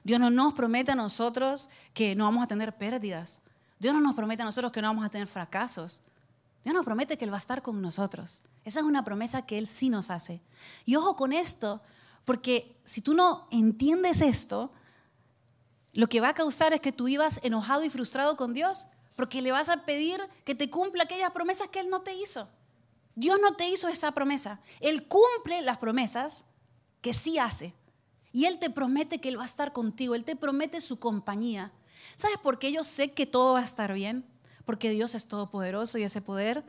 [0.03, 3.41] Dios no nos promete a nosotros que no vamos a tener pérdidas.
[3.79, 6.01] Dios no nos promete a nosotros que no vamos a tener fracasos.
[6.61, 8.41] Dios nos promete que Él va a estar con nosotros.
[8.65, 10.41] Esa es una promesa que Él sí nos hace.
[10.83, 11.81] Y ojo con esto,
[12.25, 14.73] porque si tú no entiendes esto,
[15.93, 19.41] lo que va a causar es que tú ibas enojado y frustrado con Dios, porque
[19.41, 22.49] le vas a pedir que te cumpla aquellas promesas que Él no te hizo.
[23.19, 24.61] Dios no te hizo esa promesa.
[24.79, 26.45] Él cumple las promesas
[27.01, 27.73] que sí hace.
[28.31, 31.73] Y Él te promete que Él va a estar contigo, Él te promete su compañía.
[32.15, 34.23] ¿Sabes por qué yo sé que todo va a estar bien?
[34.63, 36.63] Porque Dios es todopoderoso y ese poder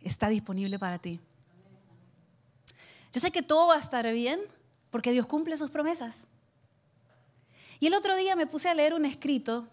[0.00, 1.20] está disponible para ti.
[3.12, 4.40] Yo sé que todo va a estar bien
[4.90, 6.26] porque Dios cumple sus promesas.
[7.80, 9.68] Y el otro día me puse a leer un escrito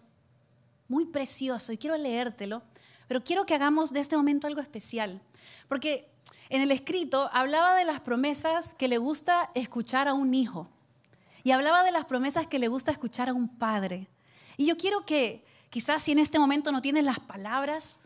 [0.86, 2.62] muy precioso y quiero leértelo,
[3.08, 5.22] pero quiero que hagamos de este momento algo especial.
[5.68, 6.08] Porque
[6.48, 10.68] en el escrito hablaba de las promesas que le gusta escuchar a un hijo
[11.44, 14.08] y hablaba de las promesas que le gusta escuchar a un padre.
[14.56, 18.00] Y yo quiero que quizás si en este momento no tienes las palabras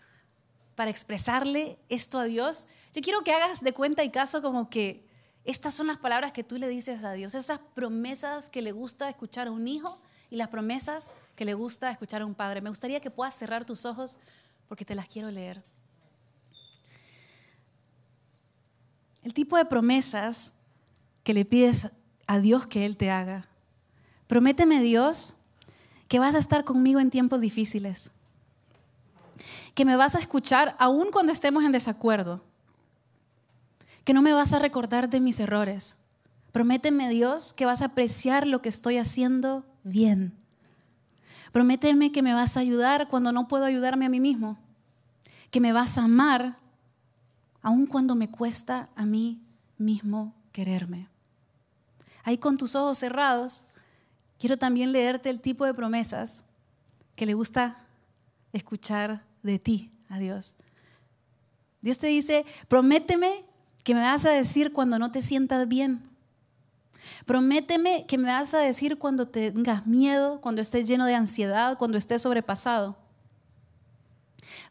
[0.75, 5.05] para expresarle esto a Dios, yo quiero que hagas de cuenta y caso como que
[5.45, 9.09] estas son las palabras que tú le dices a Dios, esas promesas que le gusta
[9.09, 9.99] escuchar a un hijo
[10.31, 12.61] y las promesas que le gusta escuchar a un padre.
[12.61, 14.19] Me gustaría que puedas cerrar tus ojos
[14.69, 15.63] porque te las quiero leer.
[19.25, 20.53] El tipo de promesas
[21.25, 21.91] que le pides
[22.27, 23.47] a Dios que Él te haga.
[24.27, 25.37] Prométeme Dios
[26.09, 28.11] que vas a estar conmigo en tiempos difíciles,
[29.75, 32.43] que me vas a escuchar aún cuando estemos en desacuerdo,
[34.05, 35.99] que no me vas a recordar de mis errores.
[36.53, 40.35] Prométeme Dios que vas a apreciar lo que estoy haciendo bien.
[41.53, 44.59] Prométeme que me vas a ayudar cuando no puedo ayudarme a mí mismo,
[45.51, 46.59] que me vas a amar
[47.65, 49.41] aun cuando me cuesta a mí
[49.79, 51.09] mismo quererme.
[52.23, 53.65] Ahí con tus ojos cerrados,
[54.39, 56.45] quiero también leerte el tipo de promesas
[57.17, 57.79] que le gusta
[58.53, 60.55] escuchar de ti a Dios.
[61.81, 63.45] Dios te dice, prométeme
[63.83, 66.03] que me vas a decir cuando no te sientas bien.
[67.25, 71.97] Prométeme que me vas a decir cuando tengas miedo, cuando estés lleno de ansiedad, cuando
[71.97, 73.04] estés sobrepasado.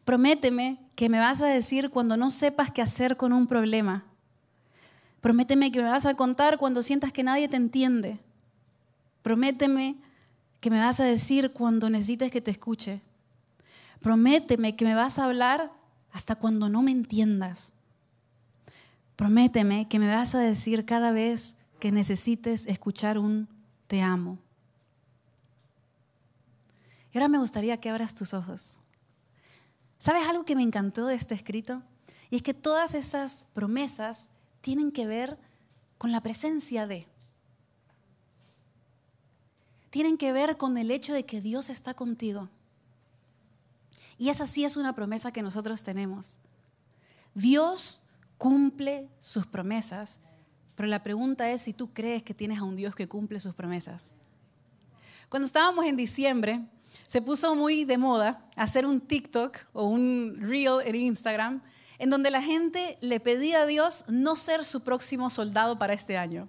[0.04, 4.04] Prométeme que me vas a decir cuando no sepas qué hacer con un problema.
[5.20, 8.18] Prométeme que me vas a contar cuando sientas que nadie te entiende.
[9.22, 9.96] Prométeme
[10.60, 13.00] que me vas a decir cuando necesites que te escuche.
[14.02, 15.72] Prométeme que me vas a hablar
[16.12, 17.72] hasta cuando no me entiendas.
[19.16, 23.48] Prométeme que me vas a decir cada vez que necesites escuchar un
[23.86, 24.38] te amo.
[27.12, 28.78] Y ahora me gustaría que abras tus ojos.
[30.04, 31.82] ¿Sabes algo que me encantó de este escrito?
[32.28, 34.28] Y es que todas esas promesas
[34.60, 35.38] tienen que ver
[35.96, 37.06] con la presencia de.
[39.88, 42.50] Tienen que ver con el hecho de que Dios está contigo.
[44.18, 46.36] Y esa sí es una promesa que nosotros tenemos.
[47.34, 50.20] Dios cumple sus promesas,
[50.74, 53.54] pero la pregunta es si tú crees que tienes a un Dios que cumple sus
[53.54, 54.10] promesas.
[55.30, 56.68] Cuando estábamos en diciembre,
[57.06, 61.62] se puso muy de moda hacer un TikTok o un reel en Instagram
[61.98, 66.16] en donde la gente le pedía a Dios no ser su próximo soldado para este
[66.16, 66.48] año.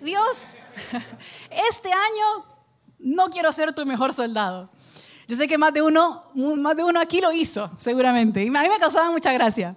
[0.00, 0.54] Dios,
[1.70, 2.46] este año
[2.98, 4.70] no quiero ser tu mejor soldado.
[5.28, 8.44] Yo sé que más de uno, más de uno aquí lo hizo, seguramente.
[8.44, 9.76] Y a mí me causaba mucha gracia.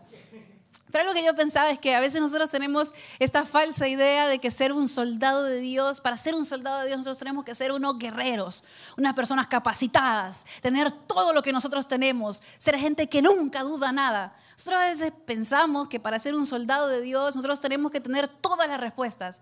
[0.96, 4.40] Pero algo que yo pensaba es que a veces nosotros tenemos esta falsa idea de
[4.40, 7.54] que ser un soldado de Dios, para ser un soldado de Dios nosotros tenemos que
[7.54, 8.64] ser unos guerreros,
[8.96, 14.38] unas personas capacitadas, tener todo lo que nosotros tenemos, ser gente que nunca duda nada.
[14.54, 18.30] Nosotros a veces pensamos que para ser un soldado de Dios nosotros tenemos que tener
[18.30, 19.42] todas las respuestas.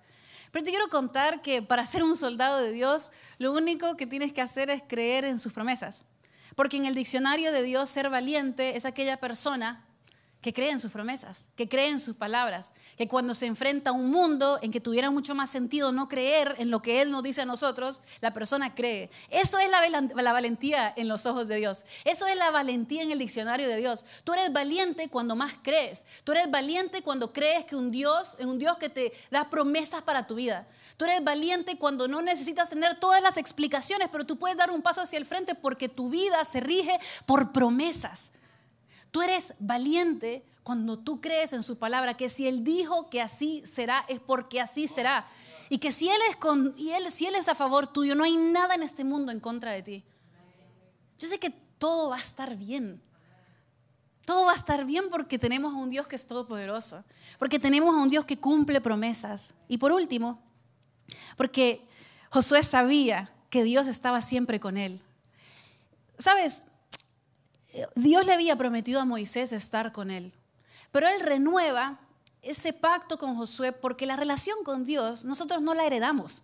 [0.51, 4.33] Pero te quiero contar que para ser un soldado de Dios lo único que tienes
[4.33, 6.07] que hacer es creer en sus promesas.
[6.55, 9.85] Porque en el diccionario de Dios ser valiente es aquella persona
[10.43, 13.93] que cree en sus promesas, que cree en sus palabras, que cuando se enfrenta a
[13.93, 17.23] un mundo en que tuviera mucho más sentido no creer en lo que Él nos
[17.23, 19.09] dice a nosotros, la persona cree.
[19.29, 21.85] Eso es la, valentía en los ojos de Dios.
[22.03, 24.05] Eso es la valentía en el diccionario de Dios.
[24.25, 26.05] Tú eres valiente cuando más crees.
[26.25, 30.01] Tú eres valiente cuando crees que un Dios, es un Dios que te da promesas
[30.01, 30.67] para tu vida.
[30.97, 34.81] Tú eres valiente cuando no necesitas tener todas las explicaciones, pero tú puedes dar un
[34.81, 38.33] paso hacia el frente porque tu vida se rige por promesas.
[39.13, 43.61] Tú eres valiente cuando tú crees en su palabra, que si Él dijo que así
[43.63, 45.27] será, es porque así será.
[45.69, 48.23] Y que si Él es, con, y él, si él es a favor tuyo, no
[48.23, 50.03] hay nada en este mundo en contra de ti.
[51.19, 53.03] Yo sé que todo va a estar bien.
[54.25, 57.03] Todo va a estar bien porque tenemos a un Dios que es todopoderoso,
[57.37, 59.53] porque tenemos a un Dios que cumple promesas.
[59.67, 60.41] Y por último,
[61.37, 61.87] porque
[62.31, 64.99] Josué sabía que Dios estaba siempre con él.
[66.17, 66.63] Sabes,
[67.95, 70.33] Dios le había prometido a Moisés estar con él,
[70.91, 71.99] pero él renueva
[72.41, 76.43] ese pacto con Josué porque la relación con Dios nosotros no la heredamos.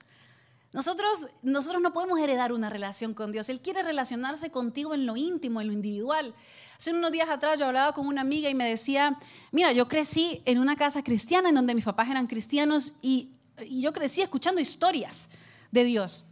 [0.71, 3.49] Nosotros, nosotros no podemos heredar una relación con Dios.
[3.49, 6.35] Él quiere relacionarse contigo en lo íntimo, en lo individual.
[6.77, 9.17] Hace unos días atrás yo hablaba con una amiga y me decía,
[9.51, 13.33] mira, yo crecí en una casa cristiana en donde mis papás eran cristianos y,
[13.65, 15.31] y yo crecí escuchando historias
[15.71, 16.27] de Dios.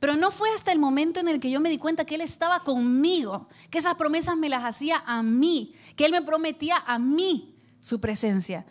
[0.00, 2.20] Pero no fue hasta el momento en el que yo me di cuenta que Él
[2.20, 6.98] estaba conmigo, que esas promesas me las hacía a mí, que Él me prometía a
[6.98, 8.66] mí su presencia.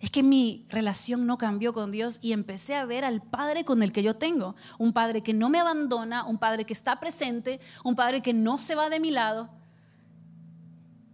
[0.00, 3.82] Es que mi relación no cambió con Dios y empecé a ver al Padre con
[3.82, 4.54] el que yo tengo.
[4.78, 8.58] Un Padre que no me abandona, un Padre que está presente, un Padre que no
[8.58, 9.50] se va de mi lado,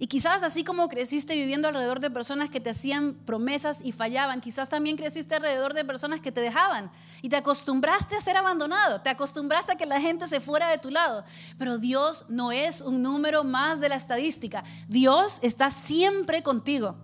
[0.05, 4.43] y quizás así como creciste viviendo alrededor de personas que te hacían promesas y fallaban,
[4.43, 6.91] quizás también creciste alrededor de personas que te dejaban
[7.23, 10.77] y te acostumbraste a ser abandonado, te acostumbraste a que la gente se fuera de
[10.77, 11.25] tu lado.
[11.57, 14.63] Pero Dios no es un número más de la estadística.
[14.89, 16.99] Dios está siempre contigo.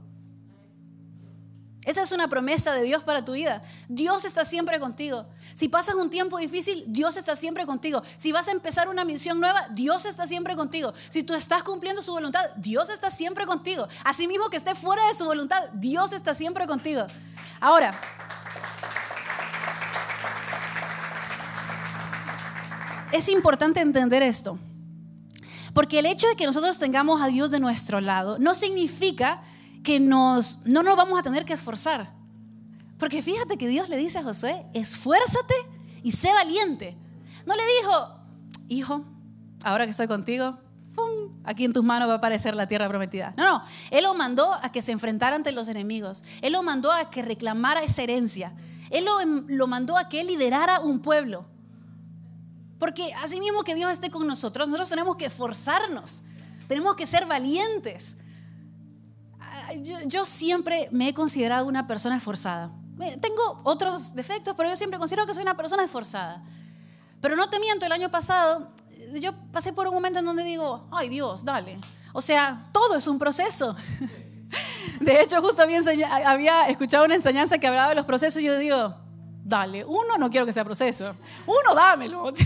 [1.84, 3.62] Esa es una promesa de Dios para tu vida.
[3.88, 5.26] Dios está siempre contigo.
[5.54, 8.02] Si pasas un tiempo difícil, Dios está siempre contigo.
[8.18, 10.92] Si vas a empezar una misión nueva, Dios está siempre contigo.
[11.08, 13.88] Si tú estás cumpliendo su voluntad, Dios está siempre contigo.
[14.04, 17.06] Asimismo que esté fuera de su voluntad, Dios está siempre contigo.
[17.60, 17.98] Ahora,
[23.12, 24.58] es importante entender esto.
[25.72, 29.42] Porque el hecho de que nosotros tengamos a Dios de nuestro lado no significa
[29.82, 32.12] que nos, no nos vamos a tener que esforzar.
[32.98, 35.54] Porque fíjate que Dios le dice a Josué, esfuérzate
[36.02, 36.96] y sé valiente.
[37.46, 37.92] No le dijo,
[38.68, 39.04] hijo,
[39.62, 40.58] ahora que estoy contigo,
[41.44, 43.32] aquí en tus manos va a aparecer la tierra prometida.
[43.36, 46.24] No, no, Él lo mandó a que se enfrentara ante los enemigos.
[46.42, 48.52] Él lo mandó a que reclamara esa herencia.
[48.90, 51.46] Él lo, lo mandó a que liderara un pueblo.
[52.78, 56.22] Porque así mismo que Dios esté con nosotros, nosotros tenemos que esforzarnos.
[56.66, 58.16] Tenemos que ser valientes
[60.06, 62.71] yo, siempre me he considerado una persona esforzada.
[63.21, 66.42] Tengo otros defectos, pero yo siempre considero que soy una persona esforzada.
[67.21, 68.68] Pero no te miento, el año pasado
[69.18, 71.79] yo pasé por un momento en donde digo, ay Dios, dale.
[72.12, 73.75] O sea, todo es un proceso.
[75.00, 75.81] De hecho, justo había,
[76.29, 78.94] había escuchado una enseñanza que hablaba de los procesos y yo digo,
[79.44, 81.14] dale, uno no quiero que sea proceso,
[81.46, 82.33] uno dámelo.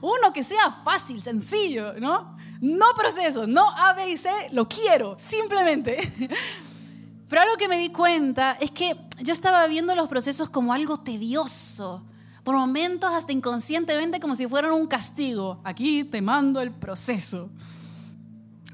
[0.00, 2.36] Uno que sea fácil, sencillo, ¿no?
[2.62, 5.98] No procesos, no A, B y C, lo quiero, simplemente.
[7.28, 11.00] Pero algo que me di cuenta es que yo estaba viendo los procesos como algo
[11.00, 12.04] tedioso,
[12.44, 15.60] por momentos hasta inconscientemente como si fueran un castigo.
[15.64, 17.50] Aquí te mando el proceso.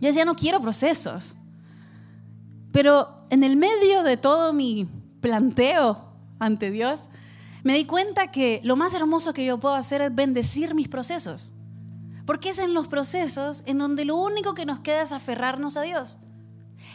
[0.01, 1.36] Yo decía, no quiero procesos.
[2.72, 4.86] Pero en el medio de todo mi
[5.22, 7.09] planteo ante Dios,
[7.62, 11.53] me di cuenta que lo más hermoso que yo puedo hacer es bendecir mis procesos.
[12.29, 15.81] Porque es en los procesos en donde lo único que nos queda es aferrarnos a
[15.81, 16.18] Dios.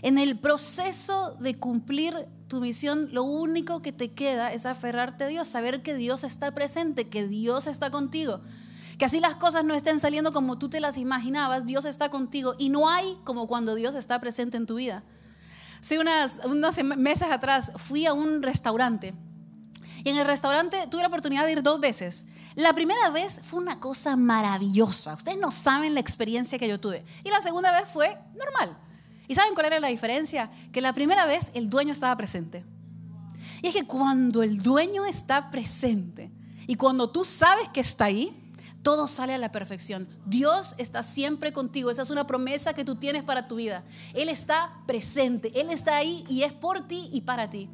[0.04, 2.14] En el proceso de cumplir
[2.48, 6.52] tu misión, lo único que te queda es aferrarte a Dios, saber que Dios está
[6.52, 8.42] presente, que Dios está contigo.
[9.00, 12.54] Que así las cosas no estén saliendo como tú te las imaginabas, Dios está contigo
[12.60, 15.02] y no hay como cuando Dios está presente en tu vida.
[15.80, 19.16] Hace unas, unos meses atrás fui a un restaurante
[20.04, 22.28] y en el restaurante tuve la oportunidad de ir dos veces.
[22.56, 25.14] La primera vez fue una cosa maravillosa.
[25.14, 27.04] Ustedes no saben la experiencia que yo tuve.
[27.24, 28.78] Y la segunda vez fue normal.
[29.28, 30.52] ¿Y saben cuál era la diferencia?
[30.72, 32.64] Que la primera vez el dueño estaba presente.
[33.62, 36.32] Y es que cuando el dueño está presente
[36.68, 38.40] y cuando tú sabes que está ahí,
[38.84, 40.08] todo sale a la perfección.
[40.26, 41.90] Dios está siempre contigo.
[41.90, 43.84] Esa es una promesa que tú tienes para tu vida.
[44.14, 45.60] Él está presente.
[45.60, 47.70] Él está ahí y es por ti y para ti.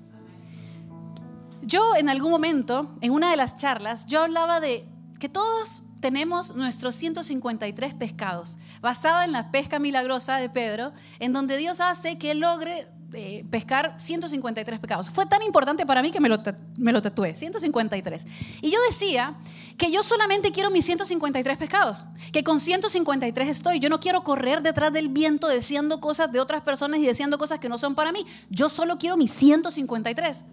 [1.70, 4.88] Yo en algún momento, en una de las charlas, yo hablaba de
[5.20, 11.58] que todos tenemos nuestros 153 pescados, basada en la pesca milagrosa de Pedro, en donde
[11.58, 15.12] Dios hace que logre eh, pescar 153 pescados.
[15.12, 16.42] Fue tan importante para mí que me lo,
[16.76, 18.26] me lo tatué, 153.
[18.64, 19.36] Y yo decía
[19.78, 22.04] que yo solamente quiero mis 153 pescados,
[22.34, 23.80] que con 153 estoy.
[23.80, 27.60] Yo no quiero correr detrás del viento diciendo cosas de otras personas y diciendo cosas
[27.60, 28.26] que no son para mí.
[28.50, 30.46] Yo solo quiero mis 153.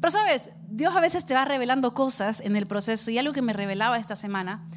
[0.00, 3.42] Pero sabes, Dios a veces te va revelando cosas en el proceso y algo que
[3.42, 4.68] me revelaba esta semana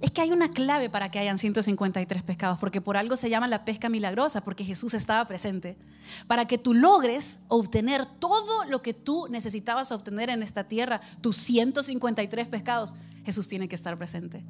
[0.00, 3.48] es que hay una clave para que hayan 153 pescados, porque por algo se llama
[3.48, 5.78] la pesca milagrosa, porque Jesús estaba presente.
[6.26, 11.36] Para que tú logres obtener todo lo que tú necesitabas obtener en esta tierra, tus
[11.36, 12.94] 153 pescados,
[13.24, 14.44] Jesús tiene que estar presente.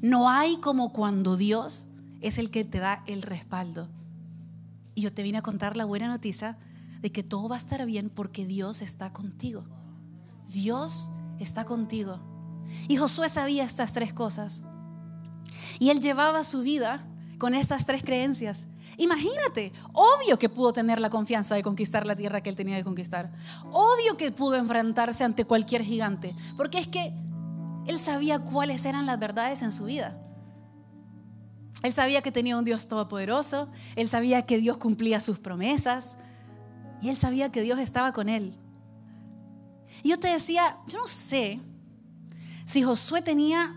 [0.00, 1.88] No hay como cuando Dios
[2.22, 3.88] es el que te da el respaldo.
[4.94, 6.56] Y yo te vine a contar la buena noticia
[7.00, 9.64] de que todo va a estar bien porque Dios está contigo.
[10.48, 12.18] Dios está contigo.
[12.88, 14.64] Y Josué sabía estas tres cosas.
[15.78, 17.06] Y él llevaba su vida
[17.38, 18.68] con estas tres creencias.
[18.98, 22.84] Imagínate, obvio que pudo tener la confianza de conquistar la tierra que él tenía que
[22.84, 23.32] conquistar.
[23.72, 27.14] Obvio que pudo enfrentarse ante cualquier gigante, porque es que
[27.86, 30.18] él sabía cuáles eran las verdades en su vida.
[31.82, 36.16] Él sabía que tenía un Dios todopoderoso, él sabía que Dios cumplía sus promesas,
[37.02, 38.54] y él sabía que Dios estaba con él.
[40.02, 41.60] Y yo te decía, yo no sé
[42.64, 43.76] si Josué tenía,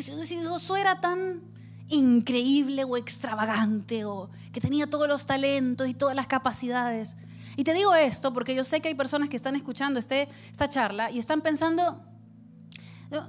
[0.00, 1.42] si Josué era tan
[1.88, 7.16] increíble o extravagante o que tenía todos los talentos y todas las capacidades.
[7.56, 10.68] Y te digo esto porque yo sé que hay personas que están escuchando este, esta
[10.68, 12.02] charla y están pensando,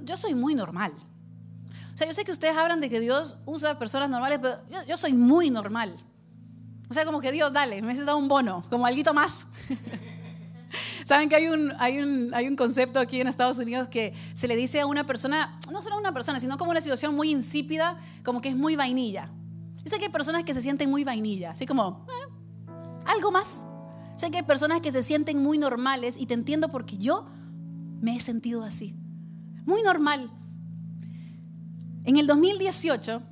[0.02, 0.92] yo, soy muy normal.
[1.94, 4.82] O sea, yo sé que ustedes hablan de que Dios usa personas normales, pero yo,
[4.86, 5.96] yo soy muy normal.
[6.90, 9.48] O sea, como que Dios, dale, me has dado un bono, como algo más.
[11.04, 14.48] Saben que hay un, hay, un, hay un concepto aquí en Estados Unidos que se
[14.48, 17.30] le dice a una persona, no solo a una persona, sino como una situación muy
[17.30, 19.30] insípida, como que es muy vainilla.
[19.84, 22.72] Yo sé que hay personas que se sienten muy vainilla, así como, eh,
[23.06, 23.64] algo más.
[24.16, 27.26] Sé que hay personas que se sienten muy normales y te entiendo porque yo
[28.00, 28.94] me he sentido así.
[29.64, 30.30] Muy normal.
[32.04, 33.22] En el 2018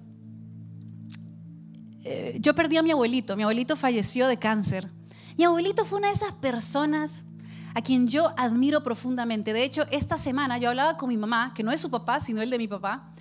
[2.08, 4.88] eh, yo perdí a mi abuelito, mi abuelito falleció de cáncer.
[5.36, 7.24] Mi abuelito fue una de esas personas
[7.74, 9.52] a quien yo admiro profundamente.
[9.52, 12.42] De hecho, esta semana yo hablaba con mi mamá, que no es su papá, sino
[12.42, 13.12] el de mi papá,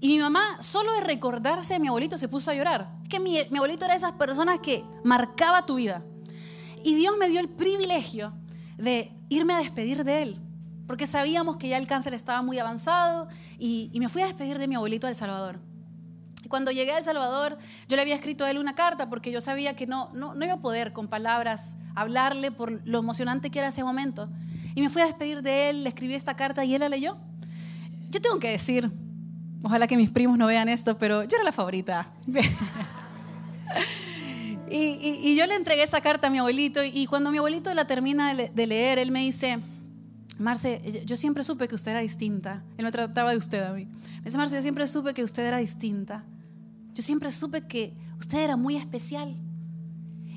[0.00, 2.88] y mi mamá, solo de recordarse a mi abuelito, se puso a llorar.
[3.08, 6.04] Que mi, abuelito era de esas personas que marcaba tu vida.
[6.84, 8.32] Y Dios me dio el privilegio
[8.76, 10.40] de irme a despedir de él,
[10.86, 13.26] porque sabíamos que ya el cáncer estaba muy avanzado
[13.58, 15.58] y, y me fui a despedir de mi abuelito a El Salvador.
[16.46, 17.58] Cuando llegué a El Salvador,
[17.88, 20.54] yo le había escrito a él una carta porque yo sabía que no, no, iba
[20.54, 24.28] a poder con palabras hablarle por lo emocionante que era ese momento.
[24.74, 27.16] Y me fui a despedir de él, le escribí esta carta y él la leyó.
[28.10, 28.90] Yo tengo que decir,
[29.62, 32.08] ojalá que mis primos no vean esto, pero yo era la favorita.
[34.70, 38.34] y, yo le entregué esa carta a mi abuelito y cuando mi abuelito la termina
[38.34, 39.58] de leer, él me dice,
[40.38, 42.62] Marce, yo siempre supe que usted era distinta.
[42.76, 43.86] Él me trataba de usted a mí.
[43.86, 46.24] Me dice, Marce, yo siempre supe que usted era distinta.
[46.94, 49.34] Yo siempre supe que usted era muy especial.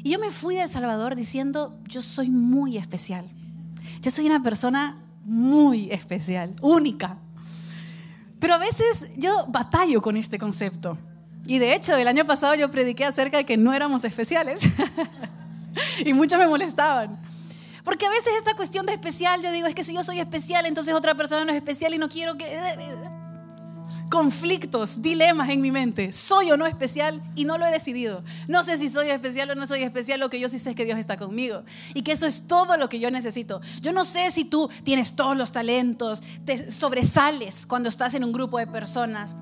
[0.03, 3.25] Y yo me fui de El Salvador diciendo, yo soy muy especial.
[4.01, 7.17] Yo soy una persona muy especial, única.
[8.39, 10.97] Pero a veces yo batallo con este concepto.
[11.45, 14.61] Y de hecho, el año pasado yo prediqué acerca de que no éramos especiales.
[16.05, 17.19] y muchos me molestaban.
[17.83, 20.65] Porque a veces esta cuestión de especial, yo digo, es que si yo soy especial,
[20.65, 22.45] entonces otra persona no es especial y no quiero que...
[24.09, 26.11] conflictos, dilemas en mi mente.
[26.11, 27.23] ¿Soy o no especial?
[27.35, 28.23] Y no lo he decidido.
[28.47, 30.19] No sé si soy especial o no soy especial.
[30.19, 31.63] Lo que yo sí sé es que Dios está conmigo.
[31.93, 33.61] Y que eso es todo lo que yo necesito.
[33.81, 38.33] Yo no sé si tú tienes todos los talentos, te sobresales cuando estás en un
[38.33, 39.37] grupo de personas.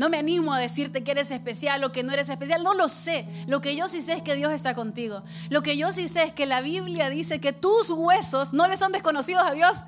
[0.00, 2.62] No me animo a decirte que eres especial o que no eres especial.
[2.62, 3.28] No lo sé.
[3.46, 5.22] Lo que yo sí sé es que Dios está contigo.
[5.50, 8.78] Lo que yo sí sé es que la Biblia dice que tus huesos no le
[8.78, 9.80] son desconocidos a Dios.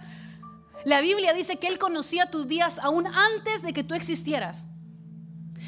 [0.84, 4.66] La Biblia dice que Él conocía tus días aún antes de que tú existieras.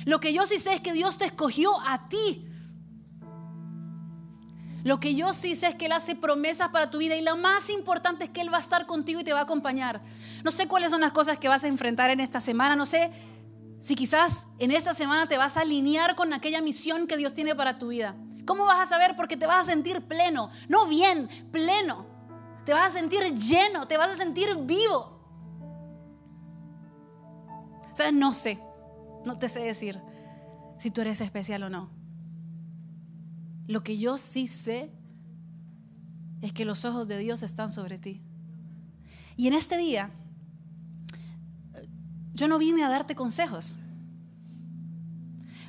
[0.04, 2.46] Lo que yo sí sé es que Dios te escogió a ti.
[4.82, 7.38] Lo que yo sí sé es que Él hace promesas para tu vida y lo
[7.38, 10.02] más importante es que Él va a estar contigo y te va a acompañar.
[10.44, 13.10] No sé cuáles son las cosas que vas a enfrentar en esta semana, no sé
[13.80, 17.54] si quizás en esta semana te vas a alinear con aquella misión que Dios tiene
[17.54, 18.14] para tu vida.
[18.46, 19.16] ¿Cómo vas a saber?
[19.16, 22.14] Porque te vas a sentir pleno, no bien, pleno
[22.64, 25.12] te vas a sentir lleno, te vas a sentir vivo.
[27.92, 28.14] ¿Sabes?
[28.14, 28.58] No sé,
[29.24, 30.00] no te sé decir
[30.78, 31.90] si tú eres especial o no.
[33.66, 34.90] Lo que yo sí sé
[36.42, 38.22] es que los ojos de Dios están sobre ti.
[39.36, 40.10] Y en este día,
[42.34, 43.76] yo no vine a darte consejos.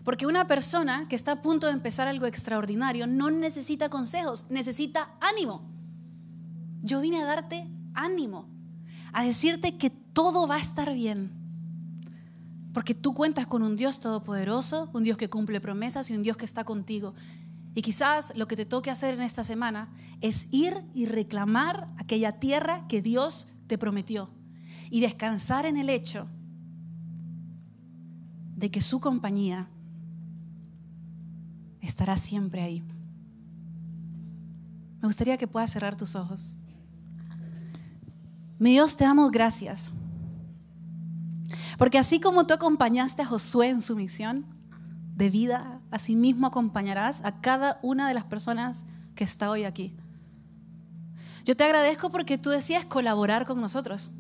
[0.04, 5.10] Porque una persona que está a punto de empezar algo extraordinario no necesita consejos, necesita
[5.20, 5.64] ánimo.
[6.84, 8.48] Yo vine a darte ánimo,
[9.14, 11.32] a decirte que todo va a estar bien.
[12.74, 16.38] Porque tú cuentas con un Dios todopoderoso, un Dios que cumple promesas y un Dios
[16.38, 17.16] que está contigo.
[17.74, 19.90] Y quizás lo que te toque hacer en esta semana
[20.22, 24.30] es ir y reclamar aquella tierra que Dios te prometió
[24.92, 26.28] y descansar en el hecho
[28.56, 29.68] de que su compañía
[31.82, 32.84] estará siempre ahí.
[35.02, 36.58] Me gustaría que puedas cerrar tus ojos.
[38.58, 39.92] Mi Dios, te damos gracias.
[41.78, 44.46] Porque así como tú acompañaste a Josué en su misión
[45.16, 49.96] de vida, así mismo acompañarás a cada una de las personas que está hoy aquí.
[51.44, 54.12] Yo te agradezco porque tú decías colaborar con nosotros.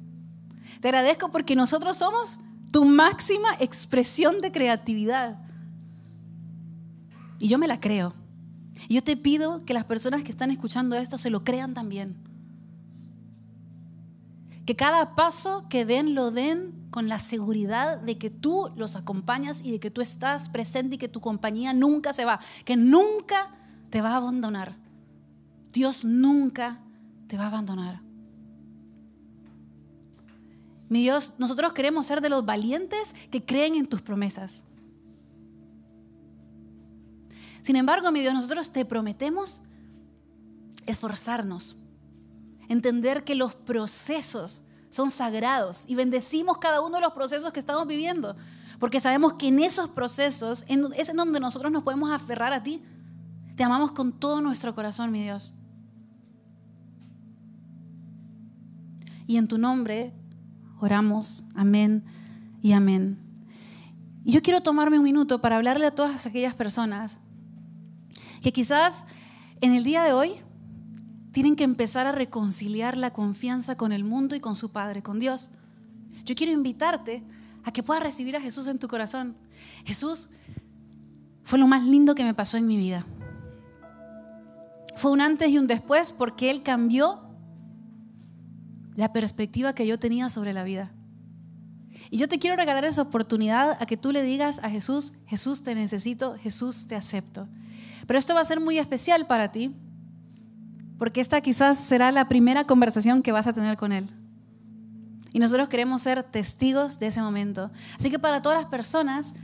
[0.82, 2.40] Te agradezco porque nosotros somos
[2.72, 5.38] tu máxima expresión de creatividad.
[7.40, 8.14] Y yo me la creo.
[8.90, 12.16] Yo te pido que las personas que están escuchando esto se lo crean también.
[14.66, 19.62] Que cada paso que den lo den con la seguridad de que tú los acompañas
[19.64, 23.52] y de que tú estás presente y que tu compañía nunca se va, que nunca
[23.90, 24.76] te va a abandonar.
[25.74, 26.80] Dios nunca
[27.28, 28.05] te va a abandonar.
[30.90, 34.64] Mi Dios, nosotros queremos ser de los valientes que creen en tus promesas.
[37.62, 39.64] Sin embargo, mi Dios, nosotros te prometemos
[40.86, 41.76] esforzarnos
[42.70, 47.86] entender que los procesos son sagrados y bendecimos cada uno de los procesos que estamos
[47.88, 48.36] viviendo,
[48.80, 52.84] porque sabemos que en esos procesos es en donde nosotros nos podemos aferrar a ti.
[53.56, 55.56] Te amamos con todo nuestro corazón, mi Dios.
[59.28, 60.14] Y en tu nombre
[60.80, 62.04] oramos, amén
[62.62, 63.18] y amén.
[64.24, 67.20] Y yo quiero tomarme un minuto para hablarle a todas aquellas personas
[68.42, 69.06] que quizás
[69.62, 70.34] en el día de hoy
[71.32, 75.20] tienen que empezar a reconciliar la confianza con el mundo y con su Padre, con
[75.20, 75.52] Dios.
[76.24, 77.24] Yo quiero invitarte
[77.64, 79.36] a que puedas recibir a Jesús en tu corazón.
[79.84, 80.30] Jesús
[81.44, 83.06] fue lo más lindo que me pasó en mi vida.
[84.96, 87.25] Fue un antes y un después porque Él cambió
[88.96, 90.92] la perspectiva que yo tenía sobre la vida.
[92.10, 95.64] Y yo te quiero regalar esa oportunidad a que tú le digas a Jesús, Jesús
[95.64, 97.48] te necesito, Jesús te acepto.
[98.08, 99.76] Pero esto va a ser muy especial para ti
[100.98, 104.08] porque esta quizás será la primera conversación que vas a tener con Él.
[105.34, 107.70] Y nosotros queremos ser testigos de ese momento.
[108.00, 109.36] Así que para todas las personas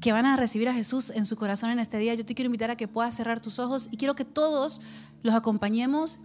[0.00, 2.46] que van a recibir a Jesús en su corazón en este día, yo te quiero
[2.46, 4.80] invitar a que puedas cerrar tus ojos y quiero que todos
[5.22, 6.18] los acompañemos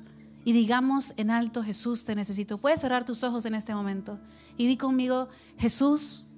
[0.48, 2.58] y digamos en alto, Jesús, te necesito.
[2.58, 4.18] Puedes cerrar tus ojos en este momento
[4.56, 5.28] y di conmigo,
[5.58, 6.30] Jesús,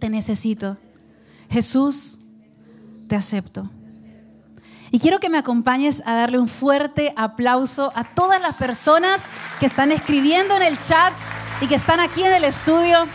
[0.00, 0.76] te necesito.
[1.48, 2.18] Jesús,
[3.06, 3.70] te acepto.
[4.90, 9.22] Y quiero que me acompañes a darle un fuerte aplauso a todas las personas
[9.60, 11.12] que están escribiendo en el chat
[11.60, 13.06] y que están aquí en el estudio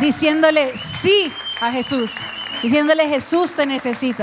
[0.00, 2.12] diciéndole sí a Jesús,
[2.62, 4.22] diciéndole Jesús te necesito.